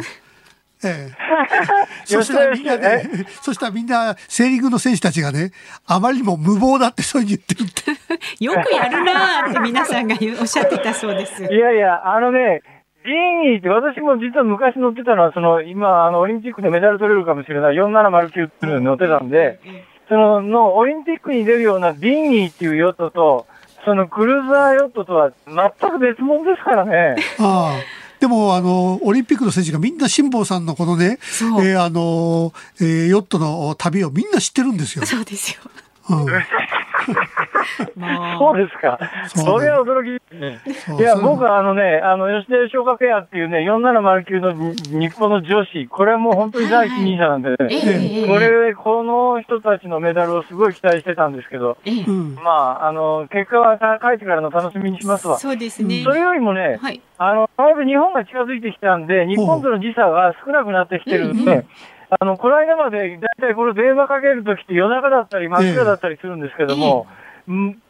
[0.84, 1.10] え
[2.02, 3.02] え、そしたらみんなね、
[3.42, 5.50] そしたらみんな、セーリングの選手たちがね、
[5.86, 7.94] あまりにも無謀だってそういう言ってるって。
[8.44, 11.44] よくやるなって皆さんがおっしゃってたそうです。
[11.44, 12.62] いやいや、あのね、
[13.04, 19.60] 銀位って私も実は昔乗ってたのは、その今、あの、オリンピックでメダル取れるかもしれない、4709っていうのに乗ってたんで、
[20.08, 23.46] その、の、オリンピックに出るようなディンギーっていうヨットと、
[23.84, 27.16] そのクルーザーヨットとは全く別物ですからね。
[27.38, 28.03] ああ。
[28.24, 35.04] でも、あの、オリンピックの選手がみんな辛坊さんのこのね、えー、あの、えー、ヨットの旅をみんな知ってるんですよ。
[35.04, 35.60] そうですよ。
[36.08, 36.26] うん
[38.38, 38.98] そうですか。
[39.28, 40.98] それは驚きですね。
[40.98, 47.56] いや、僕はあのね、あの、吉田小学屋っていうね、4709の日本の女子、これはもう本当に第一人者なんでね、
[48.26, 51.76] これ、この人たちのメダルをすごい期待してたんですけど、
[52.42, 52.50] ま
[52.82, 55.38] あ、あの、結果は帰ってからの楽しみにしますわ。
[55.38, 56.02] そうですね。
[56.02, 61.64] それよりもね、はい、あの、だいぶ日本が近づいてきたんで、日本との時差が少なくなってきてるんで、
[62.10, 67.24] あの、この間まで、だいたいこれ電話かけるときって夜中だったり、真っ暗だったりするんですけども、ええ、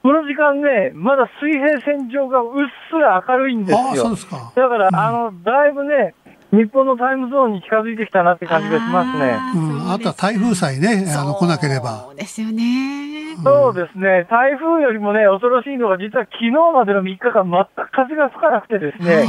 [0.02, 2.50] この時間ね、まだ水平線上がうっ
[2.90, 4.16] すら明るいんですよ。
[4.54, 6.14] だから、あの、だいぶね、
[6.54, 9.38] 日本のタイムゾーンに近づいてきたなって感じがしますね。
[9.54, 12.06] うん、あとは台風さえね、あの、来なければ。
[12.06, 13.14] そうですよね。
[13.42, 19.26] そうですね、台風よりもね、恐ろしいのが、実は昨日までの3日間、全く風が吹かなくてですね、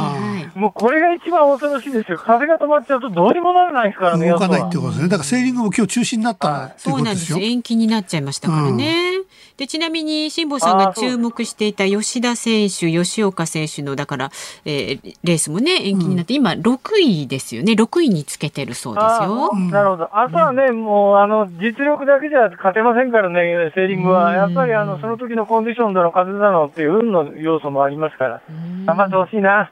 [0.53, 2.17] もうこれが一番恐ろしいですよ。
[2.17, 4.30] 風が止まっちゃうとどうにもならないですからね。
[4.30, 5.07] 動かないってことですね。
[5.09, 7.38] だからセーリングも今日中止になったっていうことですよ。
[7.38, 7.51] そうなんです。
[7.51, 9.17] 延期になっちゃいましたからね。
[9.17, 9.26] うん
[9.57, 14.31] でちなみに辛坊さんが注目していた吉田選手、吉岡選手のだから、
[14.65, 19.53] えー、レースもね延期になって、うん、今6位ですよね、6位につけてるそうですよ。
[19.71, 20.09] なるほど。
[20.11, 24.33] 朝はね、うん、もうあの実力だけじゃ勝てませんからね、セーリングは。
[24.33, 28.41] やっぱりあのその時のコンディションだの、風だのっていう運の要素もありますから、
[28.85, 29.71] 頑張ってほしいな。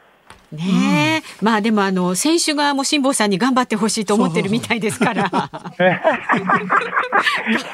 [0.54, 5.30] ねえ、うん、まあでもあの選手側も辛坊さんに頑張ってほしいと思ってるみたいですから。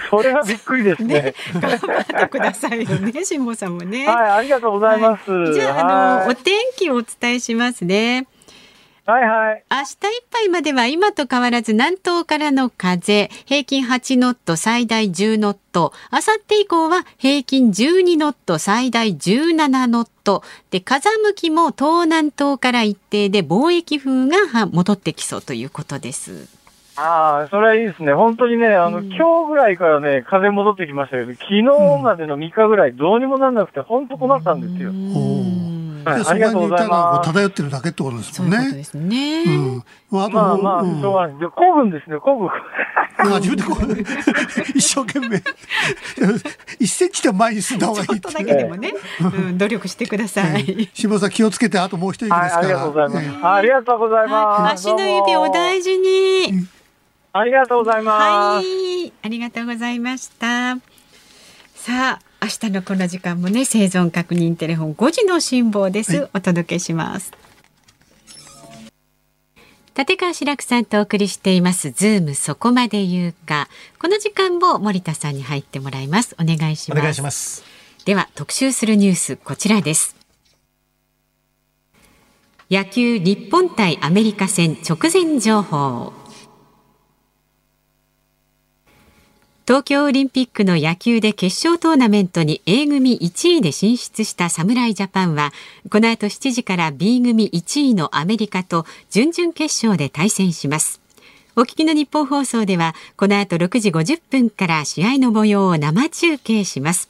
[0.10, 1.22] それはびっくりですね。
[1.22, 4.08] ね頑張ってくださいよね、辛坊さんもね。
[4.08, 5.32] はい、ありがとうございます。
[5.32, 8.28] はい、じゃあ、あのお天気をお伝えしますね。
[9.10, 9.64] はいはい。
[9.72, 15.94] 明日いっぱいまでは今と変わらず南東からの風、平均8ノット、最大10ノット。
[16.12, 20.44] あさって以降は平均12ノット、最大17ノット。
[20.70, 26.48] で、風向きも東南東から一定で貿易風が戻ってきそうということです。
[26.96, 28.14] ああ、それはいいですね。
[28.14, 31.64] 本当にね、あの、うん、今日ぐらいからね、風戻ってきましたけど、昨日
[32.04, 34.92] までの3日ぐらいどうにもなんなくて、本当困ったんですよ。
[34.92, 38.58] うんはい、そこに歌が漂ってるだけってことですもんね。
[38.64, 39.44] そうですね。
[39.44, 39.84] うん。
[40.12, 41.36] まあ、まあ、まあ、しょうがない。
[41.38, 42.50] 古文ですね、古文。
[43.42, 43.98] 自分でこう、
[44.76, 45.42] 一生懸命、
[46.80, 50.90] 一センチでも前に進んだ方がいいちょっとだけでもね、うん、努力してください。
[50.94, 52.62] 下さん気をつけて、あともう一人ですか？
[52.62, 52.62] ら。
[52.62, 53.46] ありがとうございます。
[53.46, 54.88] ありがとうございます。
[54.90, 56.68] 足の指お大事に。
[57.34, 58.24] ありがとうございます。
[58.24, 60.78] はい、ありがとうございました。
[61.76, 67.34] さあ、明日のこの時間もね生存確認テレフォン5時の辛抱です、はい、お届けします。
[69.98, 71.92] 立川志らくさんとお送りしています。
[71.92, 73.68] ズームそこまで言うか。
[74.00, 76.38] この時間も森田さんに入ってもらいます。
[76.40, 77.00] お願いします。
[77.00, 77.66] お願いします。
[78.06, 80.16] では特集するニュースこちらです。
[82.72, 86.14] 野球日本対アメリカ戦直前情報
[89.70, 95.54] 東京オリンピックの野球で決勝トーナメントに A 組1位で進出した侍ジャパンは
[95.92, 101.00] この後7時から B 組1位のアメリカと準々決勝で対戦します。
[101.56, 107.08] お聞きの日本放送ではこの後6時50分から試合の模様を生中継します。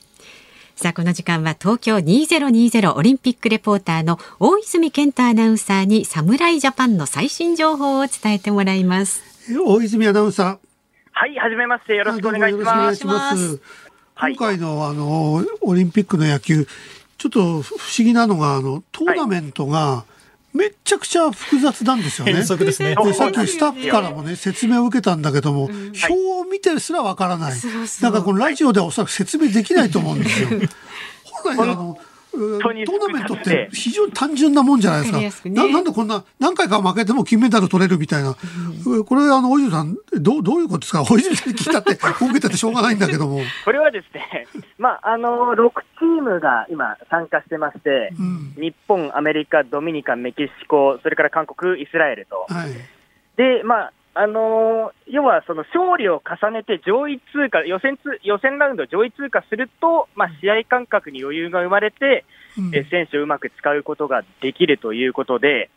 [0.76, 9.24] さあこの時間は東京2020オリンピックレポーターの大泉健太アナウンサーに侍ジャパンの最新情報を伝えてもらいます。
[9.50, 10.69] 大泉アナウンサー。
[11.20, 11.96] はい、はじめまして。
[11.96, 13.06] よろしくお願いします。
[13.06, 13.62] ます
[14.16, 16.66] 今回の、あの、オリンピックの野球、
[17.18, 20.06] ちょっと不思議なのが、あの、トーナメントが、
[20.54, 22.32] めちゃくちゃ複雑なんですよね。
[22.36, 22.96] でですね。
[22.96, 27.60] で、さっきスタッフからもね、説明を受けたんだけども、うん、表を見てすらわからない。
[28.02, 30.48] だからこのラジオではおそらく説明できないと思うんですよ。
[31.44, 32.00] 本来あの、
[32.32, 35.50] トーナメントって非常に単純なもんじゃないですか。
[35.50, 38.36] ね、ななんでこんな何回か負けても金メダル取れるみたいな。
[38.86, 41.04] うん、これあの大泉さんどうどういうことですか？
[41.04, 43.42] 大泉さんに聞いたって受けててしょうがないんだけども。
[43.66, 52.46] これはですね、 まああの6チームが今参加してまして、うん、日本、アメリカ、ドミニカ、メキシコ、それから韓国、イスラエルと。
[52.54, 52.72] はい、
[53.38, 62.26] でまああのー、要はその勝利を重ねて上位通過、予選つ予選ラウンド上位通過すると、まあ、試合感覚に余裕が生まれて、
[62.58, 65.70] うん、え選手をうまく使うことができるということで、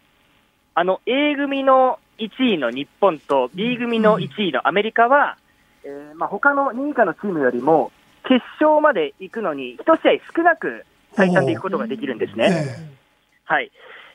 [0.75, 5.39] あの A 組の1位の日本と B 組の1位のアメリカは、
[5.85, 7.93] うん、えー、まあ、他の2位以下のチームよりも、
[8.25, 12.67] 決勝まで行くのに、1試合少なく最短で行くことができるんですね。
[13.45, 13.71] はい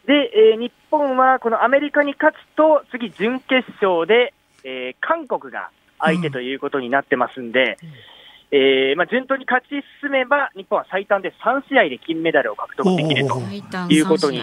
[0.07, 4.33] で、えー、日本はこのアメリカに勝つと、次、準決勝で、
[4.63, 7.77] えー、韓国が相手ということになってますんで、
[8.51, 14.41] うん、えー、まあ、順当に勝ち進めば、日本は最短で3試合で金メダルを獲得できるということに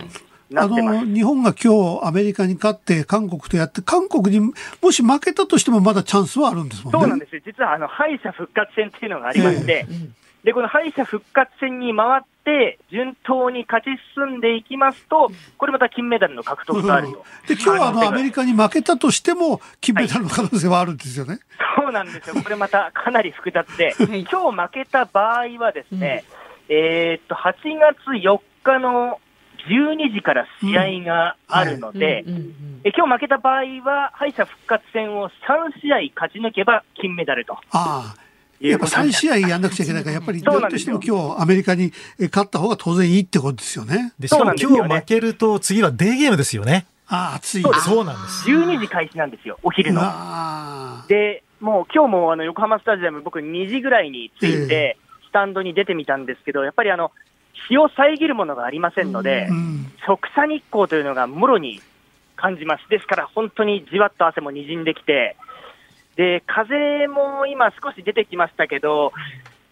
[0.57, 4.53] あの日本が今日アメリカに勝って韓国とやって韓国に
[4.83, 6.99] もし負けたとしてもまだチャンスはあるんですもんね。
[7.01, 10.11] そうなんです実はあの敗者復活戦っていうのがありまして、えー、
[10.45, 17.25] でこの敗者復活戦に回っって順当に勝ち進んでいきますと、これまた金メダルの獲得があると。
[17.49, 21.39] で、今日はあのアメリカに負けたとしても、金メダルの可能性はあるんですよね。
[21.57, 22.43] はい、そうなんですよ。
[22.43, 23.95] これまたかなり複雑で、
[24.31, 26.25] 今日負けた場合はですね、
[26.69, 29.21] うん、えっと、8月4日の
[29.67, 32.25] 12時から試合があるので、
[32.85, 37.55] え今日負けた場合は、敗者復活戦を3試合勝ち抜けば金メダルと。
[37.73, 38.24] ああ
[38.61, 44.13] やっぱ3試合やんなくちゃいけないから、やっぱりどうとしても今日アメリカに勝った方が当然いいってことですよね。
[44.19, 46.87] で、しかも今日負けると次はデーゲームですよね。
[47.07, 47.63] ああ、暑い。
[47.63, 48.49] そうなんです。
[48.49, 50.01] 12時開始なんですよ、お昼の。
[51.09, 54.97] で、もう今日もあの横浜スタジアム、僕2時ぐらいに着いて、
[55.29, 57.11] スタンドに出てみたんですけど、やっぱりあの、
[57.69, 59.49] 日を遮るものがありませんので、
[60.07, 61.81] 直射日光というのがもろに
[62.37, 62.89] 感じます。
[62.89, 65.37] ですから本当にじわっと汗もにじんできて、
[66.17, 69.13] で、風も今少し出てきましたけど、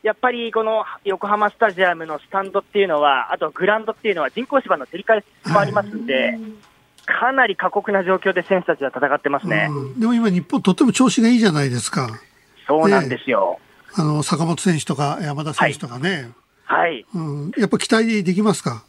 [0.02, 6.38] やっぱりこの横浜スタジアムのスタンドっていうのは、あとグラウンドっていうのは人工芝の照り返しもありますんで、
[7.06, 9.68] かなり過酷な状況で選手たちは戦ってますね。
[9.98, 12.20] でも今、日本、とっても調子がいいじゃないですか。
[12.66, 13.58] そうなんですよ。
[13.94, 16.30] あの坂本選手とか山田選手とかね。
[16.64, 17.04] はい。
[17.14, 18.84] うん、やっぱ期待できますか？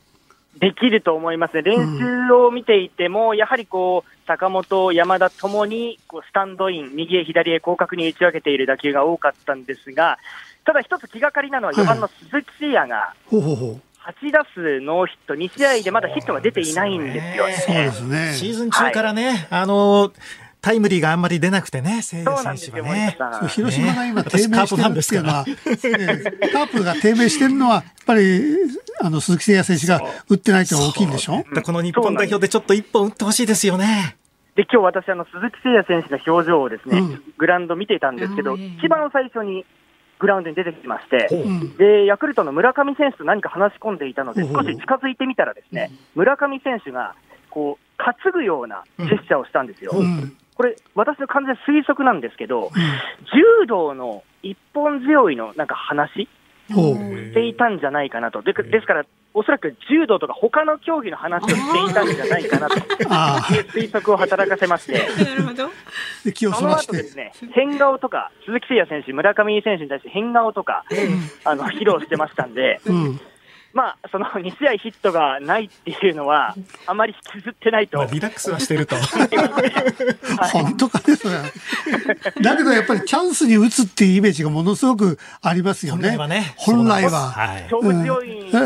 [0.60, 10.20] できると思いますね、練習を見ていても、やはりこう坂本、山田ともにこうスタンドイン、右へ左へ広角に打ち分けている打球が多かったんですが、
[10.66, 17.54] ただ一つ気がかりなのは、4番の鈴木誠也が、8打数ノーヒット、2試合でまだヒットが出ていないんですよね。
[17.54, 18.34] そうですね。
[18.34, 20.12] シーズン中からね、はい、あの
[20.64, 23.18] タイムリーがあんまり出なくてね、聖也選手がね。
[23.50, 28.56] 広島が今低迷してるっていうのは、カープが低迷してるのは、やっぱり、
[29.02, 31.44] あの、鈴木誠也選手が打ってないって大きいんでしょ？
[31.64, 34.18] この日本代表でちょっと一本打ってほしいですよね。
[34.56, 39.66] で、今日私、あの、鈴木誠也選手の表情をですね、うん、グラウンド見ていたんですけど、一番最初に
[40.20, 41.50] グラウンドに出てきまして、う。
[41.50, 47.16] ん、で、ヤクルトの村上選手と何か話し込んでいたので、少し近づいてみたらですね、村上選手が、
[47.50, 49.92] こう、担ぐようなジェスチャーをしたんですよ。
[49.96, 50.38] うん。
[50.56, 52.72] これ、私の完全推測なんですけど、
[53.34, 56.30] 柔道の一本強いのなんか話
[56.70, 62.78] していたんじゃないかなと、でですから、おそらく柔道とか他の競技の話をしていたんじゃないかなと。
[62.80, 64.94] いう推測を働かせまして、
[65.24, 65.70] なるほど。
[66.34, 70.86] 気をその後ですね、変顔とか、鈴木誠也選手、村上選手に対して変顔とか、
[71.44, 73.20] あの披露してましたんで、うん
[73.74, 76.56] まあ、その2試合ヒットがないっていうのは、
[76.86, 77.98] あまり引きずってないと。
[77.98, 78.96] まあ、リラックスはしてると。
[80.54, 81.52] 本当かですね。
[82.42, 86.10] だけどやっぱりチャンスに打つっていうイメージがものすごくありますよね。
[86.10, 86.54] 本来はね。
[86.56, 87.34] 本来は。
[87.72, 88.58] 勝負強い、う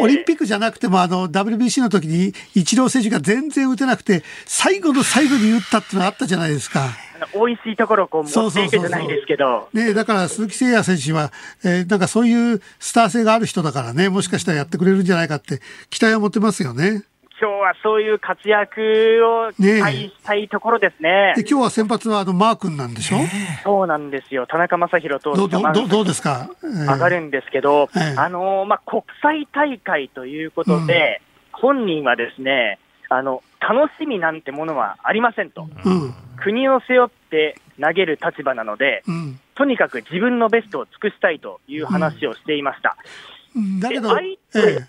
[0.00, 6.90] ん、オリンピックじゃなくても、あの、WBC の時に、イチロー選手が全然打てなくて、最後の最後に打ったってのがあったじゃないですか。
[7.34, 9.68] 美味しいところをこう持っていくじゃないですけど。
[9.72, 11.32] ねだから鈴木誠也選手は、
[11.64, 15.60] えー、なんかそういうスター性がある人だからね、もしかしたらやってくれるんじゃないかって
[15.90, 17.04] 期待を持ってますよね。
[17.40, 18.82] 今日はそういう活躍
[19.24, 21.32] を期待したいところですね。
[21.36, 23.16] で今日は先発はあのマー君なんでしょ、
[23.64, 24.46] そうなんですよ。
[24.46, 31.22] 田中将大投手どどどうですか、えー、上がるんですけど、えー、あのまあ、国際大会ということで、
[31.54, 35.68] うん、本人はですね、あの楽しみなんてものはありませんと。
[35.84, 36.14] うん。
[36.42, 42.96] 国を背負って投げる立場なので、うん、とにかく自分のベストを尽くしたいという話をしていました。
[43.54, 44.86] うん、だけど、相手、ええ、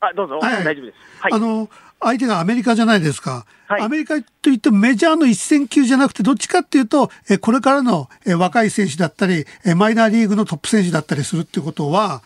[0.00, 0.96] あどうぞ、はい、大丈夫です。
[1.20, 1.68] はい、あの
[2.00, 3.46] 相手がアメリカじゃないですか。
[3.68, 12.22] はい、アメリカといってもメジャーの一戦級じゃなくて、どっちかっていうと、えこれからのえ若い選手だったり、えマイナーリーグのトップ選手だったりするってことは、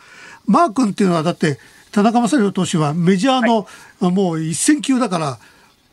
[0.47, 1.59] マー君っていうのはだって、
[1.97, 3.67] 田中将大投手はメジャーの、
[4.01, 5.39] はい、もう一戦級だから、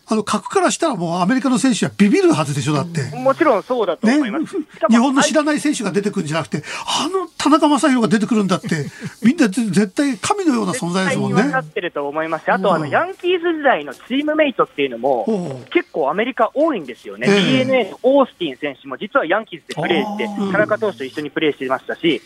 [0.06, 3.04] あの、格からしたらもうアメリカの選手はビビるはずでしょ、だって。
[3.16, 4.60] もちろんそうだと思います。
[4.60, 8.68] ね、 日本の知らない選手が出てくるんじゃなくて、あの田中将大が出てくるんだって、
[9.24, 11.41] みんな絶対神のような存在ですもんね。
[11.41, 17.28] 分かってると思いますあとあの、ヤンキーズ時代のチームメイトっていうのも、結構アメリカ多いんですよね。
[17.28, 22.22] DNA のオースティン選手も実はヤンキーズでプレーして、田中投手と一緒にプレーしていましたし、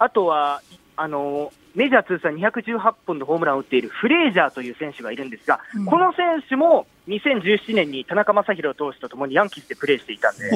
[0.00, 0.60] あとは、
[0.96, 10.50] あのメジャー通算218本のホームランを打っているフレイジャーという選手がいるんですが、うん、この選手も2017年に田中将大投手とともにヤンキースでプレーしていたんで、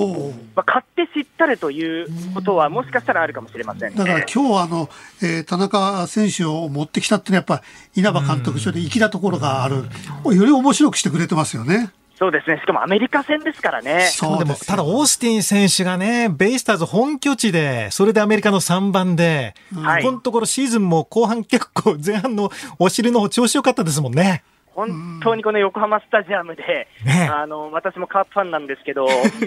[0.55, 4.89] まあ、勝手知ったれということは、もしかしたらあるかもしれません、ね、だから今日あの、
[5.23, 7.65] えー、田中選手を持ってきたっていうのは、やっぱ
[7.95, 11.91] 稲葉監督、それで粋なところがある、より面白くしてくれてますよね。
[12.19, 12.59] そうですね。
[12.59, 14.09] しかもアメリカ戦ですからね。
[14.11, 24.43] そうでも、ただオースティン選手がね、ベイスターズ本拠地で、それでアメリカの3番で、はい、このところシーズンも後半結構前半のお尻の方調子良かったですもんね。
[24.75, 29.07] 本当にこの横浜スタジアムで、ね、あの私もカープファンなんですけど、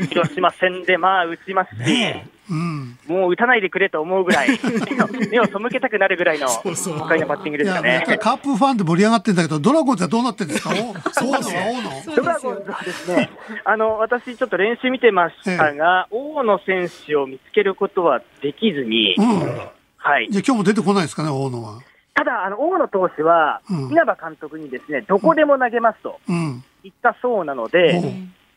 [0.09, 4.49] 広島戦でまあ打ちますし、ねうん、もう打たないでくれと思うぐらい、
[5.29, 8.05] 目を背けたくなるぐらいの豪快なバッティングですかね。
[8.19, 10.71] カープファンで盛り上がってるんだけど、ドラゴンズはどうなってるんですか、
[11.13, 12.15] そうの？
[12.15, 13.29] ドラゴンズはですね、
[13.63, 21.79] あの私、ちょっと練習見てましたが、ええ、大野選手を見つけることはできずに、うん、はい、じゃあ、今日も出てこないですかね、大野は。
[22.15, 28.01] ただ、あの大野投手は、稲葉監督にですね、どこでも投げますと言ったそうなので、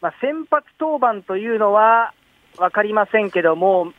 [0.01, 2.13] まあ、先発登板というのは
[2.59, 3.93] 分かりませんけども、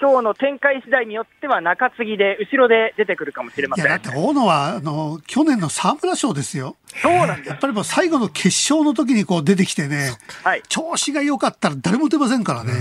[0.00, 3.86] 今日の展開次第によっては中継ぎで、後ろで出てくるかもしれません。
[3.86, 6.76] だって大野は、あの、去年の沢村賞ですよ。
[7.02, 7.48] そうなんです。
[7.48, 10.12] やっぱりもう最後の決勝の時にこう出てきてね、
[10.44, 12.72] はい、調子が良かったら誰も出ませんからね。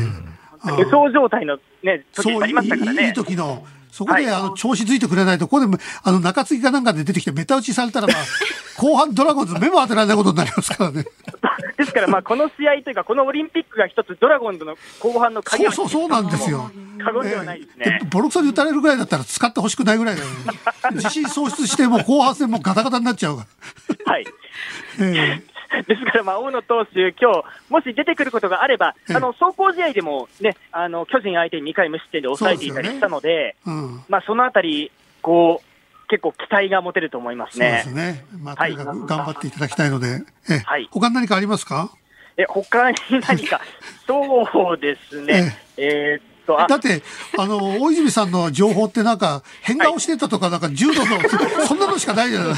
[0.64, 3.08] 無双状態のね、時ありましたからね。
[3.08, 3.66] いい時の。
[3.98, 8.18] そこで、あの、調子ついてくれないと、ここで、あの、中継ぎかなんかで出てきて、めた打ちされたら、まあ、
[8.80, 11.04] 後半ドラゴンズ目も当てられないことになりますからね。
[11.78, 16.70] ですから、まあ、この試合というか、このオリンピックが一つ、ドラゴンズの後半の鍵そうそう、そうなんですよ。
[17.04, 18.02] 過言ではないですね。
[18.12, 20.36] ボロクソに打たれるぐらいだったら、使ってほしくないぐらいだよね。
[20.94, 23.48] 自信喪失して、もう後半戦もガタガタになっちゃうか
[24.06, 24.12] ら。
[24.14, 24.26] はい。
[25.00, 25.57] えー
[25.88, 33.76] ですから、まあ、大野投手、今日もし出てくることがあれば、あの走行試合でも、ね、あの巨人相手に2回無失点で抑えていたりしたので、そ、ね。
[33.78, 34.92] うん、まあ、そのあたり、
[35.22, 37.84] こう、結構期待が持てると思いますね。
[37.84, 38.26] そうですね。
[38.42, 41.92] まあ、とにかく頑張っていただきたいので、え、はい、他に何かありますか？
[42.38, 42.98] え、他に
[43.28, 43.62] 何か、
[44.08, 45.58] そうですね。
[45.78, 46.22] ええ。
[46.34, 47.04] ーだって、
[47.38, 51.20] あの、大泉さんの情報ってなんか、変顔してたとか、なんか柔道の、
[51.68, 52.58] そんなのしかないじゃない。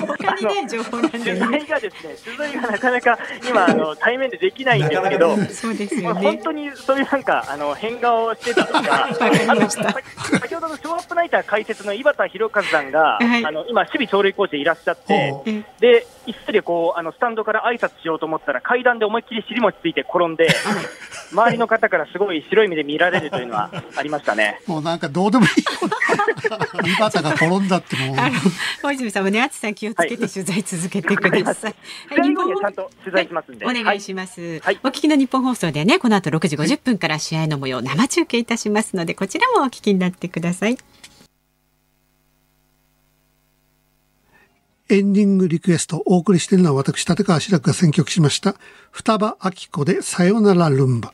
[0.00, 3.18] 他にね、情報なんで、取材がですね、取材がなかなか
[3.48, 6.20] 今、あの、 対面でできないんですけど、そうですよね。
[6.20, 20.48] 本当にそういうなんか、あの、変顔してたとか、 先ほどのショーアップナイター解説の井端弘和さんが、はい、あの、今、守備走塁コーチでいらっしゃって、で、一人でこう、あの、スタンドから挨拶しようと思ったら、階段で思いっきり尻餅ついて転んで、
[21.32, 24.60] 周りの方からすごい白い目で見られるというのはありましたね。
[24.66, 25.66] もうなんかどうでもいいよ。
[26.84, 28.16] 井端が転んだってもう。
[28.82, 31.74] 大泉さんもね、暑さ気をつけて取材続けてください。
[32.08, 34.60] はい、日本ちゃんと取材しますんで、はい、お願いします。
[34.60, 40.78] はい、お聞きの日本放送ではね、この後6時50分から試合の模様生中継いたしますので、こちらもお聞きになってください。
[44.88, 48.54] エンディングリクエストお送りしているのは私、立川志らくが選曲しました、
[48.92, 51.12] 双葉明子でさよならルンバ。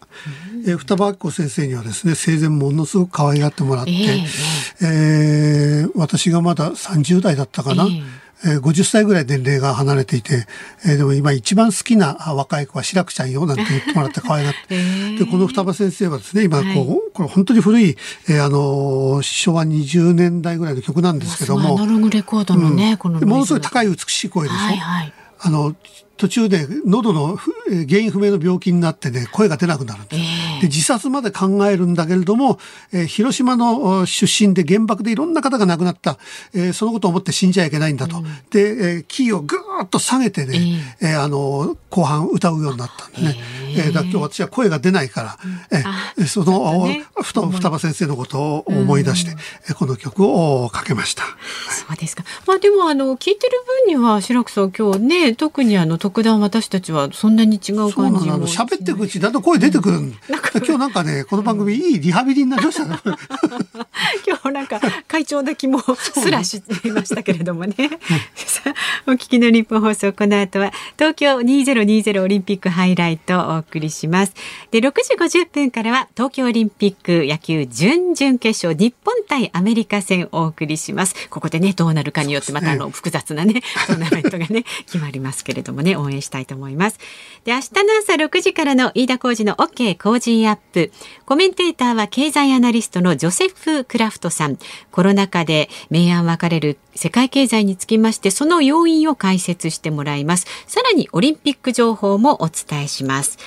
[0.54, 7.84] うん、え双葉明子先生にはですね、生前ものすごく可愛がってもらって、えー、えー、私がまだ30代だったかな。
[7.84, 10.46] えーえー、50歳ぐらい年齢が離れていて、
[10.84, 16.76] えー、でも今一番好きな若い子は白くちゃんよなんて言ってもらって可愛がって、 えー、でこの双葉先生はですね今こう、はい、
[17.12, 17.96] これ本当に古い、
[18.28, 21.76] えー、あの昭和20年代ぐらいの曲なんですけども。
[21.76, 25.12] アナログレコードのね、うん、このものすごい高い美しい声でしょ、はいはい
[25.44, 25.74] あの、
[26.16, 30.22] 途中で喉の原因不明の病気になってね、声が出なくなるんです。
[30.62, 32.58] えー、で自殺まで考えるんだけれども、
[32.92, 36.18] えー、広島の出身で原爆でいろんな方が亡くなった、
[36.54, 38.18] えー、そのことを思って死んじゃいけないんだと。
[38.18, 43.36] うん、で、えー、キーをぐーっと下げてね、えー、えー、あの、後半歌うようになったんでね。
[43.68, 43.72] え。
[43.72, 45.38] ー、えー、だ今日私は声が出ないから、
[45.70, 49.32] えー、その、ね、双葉先生のことを思い出して、
[49.68, 51.22] うん、この曲をかけました。
[51.70, 52.24] そうですか。
[52.46, 60.14] まあでも、あの、聞いてる分には、白くさん今日ね、特にあの、特段私たちはそんなに違う感じも喋っていくうちだんだん声出てくる、うん、
[60.54, 62.98] 今日なんかねこの番組いいリハビリになりましたね。
[64.26, 67.74] 今日なんか会長な気もすらしていましたけれどもね。
[69.06, 74.34] お聞きの日本放送この後は東京2020オリンピックハイライトをお送りします。
[74.70, 81.14] で6時50分からは東京オリンピック野球準々決勝日本対アメリカ戦をお送りします。
[81.30, 86.98] ここでねどうなるかによってまたあの複雑なね トーナメントがね決まりますけれどもね応援したいと思います。
[87.44, 90.92] で明日の朝6時からの飯田浩二の OK 工事アップ。
[91.24, 94.58] コメンテーターは経済アナリストのジョセフ・クラフトさん。
[94.90, 100.46] コロナ禍で明暗分かれる世界経済につきましてその要因を解説してもらいます。
[100.66, 103.38] さらにオリンピック情報もお伝えします。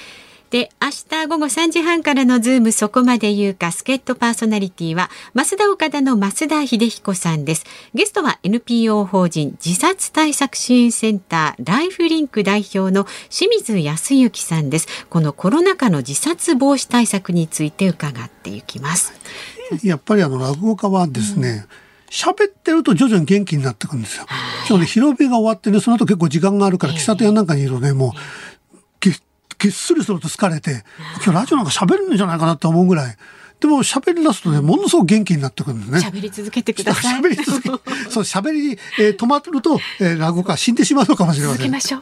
[0.49, 0.89] で、明
[1.21, 7.65] 日午後3時半からのズームそこまで言うか、助っ人パーソナリティは、増田岡田の増田秀彦さんです。
[7.93, 14.87] ゲストは NPO 法人自殺対策支援センターライフリンク代表の清水康之さんです。
[15.09, 19.13] このコロナ禍の自殺防止対策について伺っていきます。
[19.83, 21.65] やっぱりあの落語家はですね、
[22.11, 24.25] 喋、うん、ってると徐々に元気になってくるんですよ。
[24.69, 28.19] 今日ね、広辺が終わってね、その後結構時間があるから、喫茶店なんかにいるとね、もう、
[29.59, 30.83] げっすりすると疲れて、
[31.23, 33.17] 今日ラジオなんか喋るんじゃないかなって思うぐらい。
[33.59, 35.99] でも喋り出すとね、ものすごく元気になってくるんですね。
[35.99, 37.21] 喋り続けてください。
[37.21, 37.69] 喋り続け、
[38.09, 41.59] そう、喋り、えー、止まると、えー、落語家死んでしまうのかもしれません。
[41.59, 42.01] 続けましょう。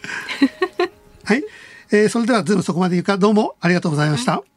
[1.24, 1.43] はい。
[1.91, 4.38] えー、それではズームそこまで言うか、どうもありがとうございました。
[4.38, 4.53] はい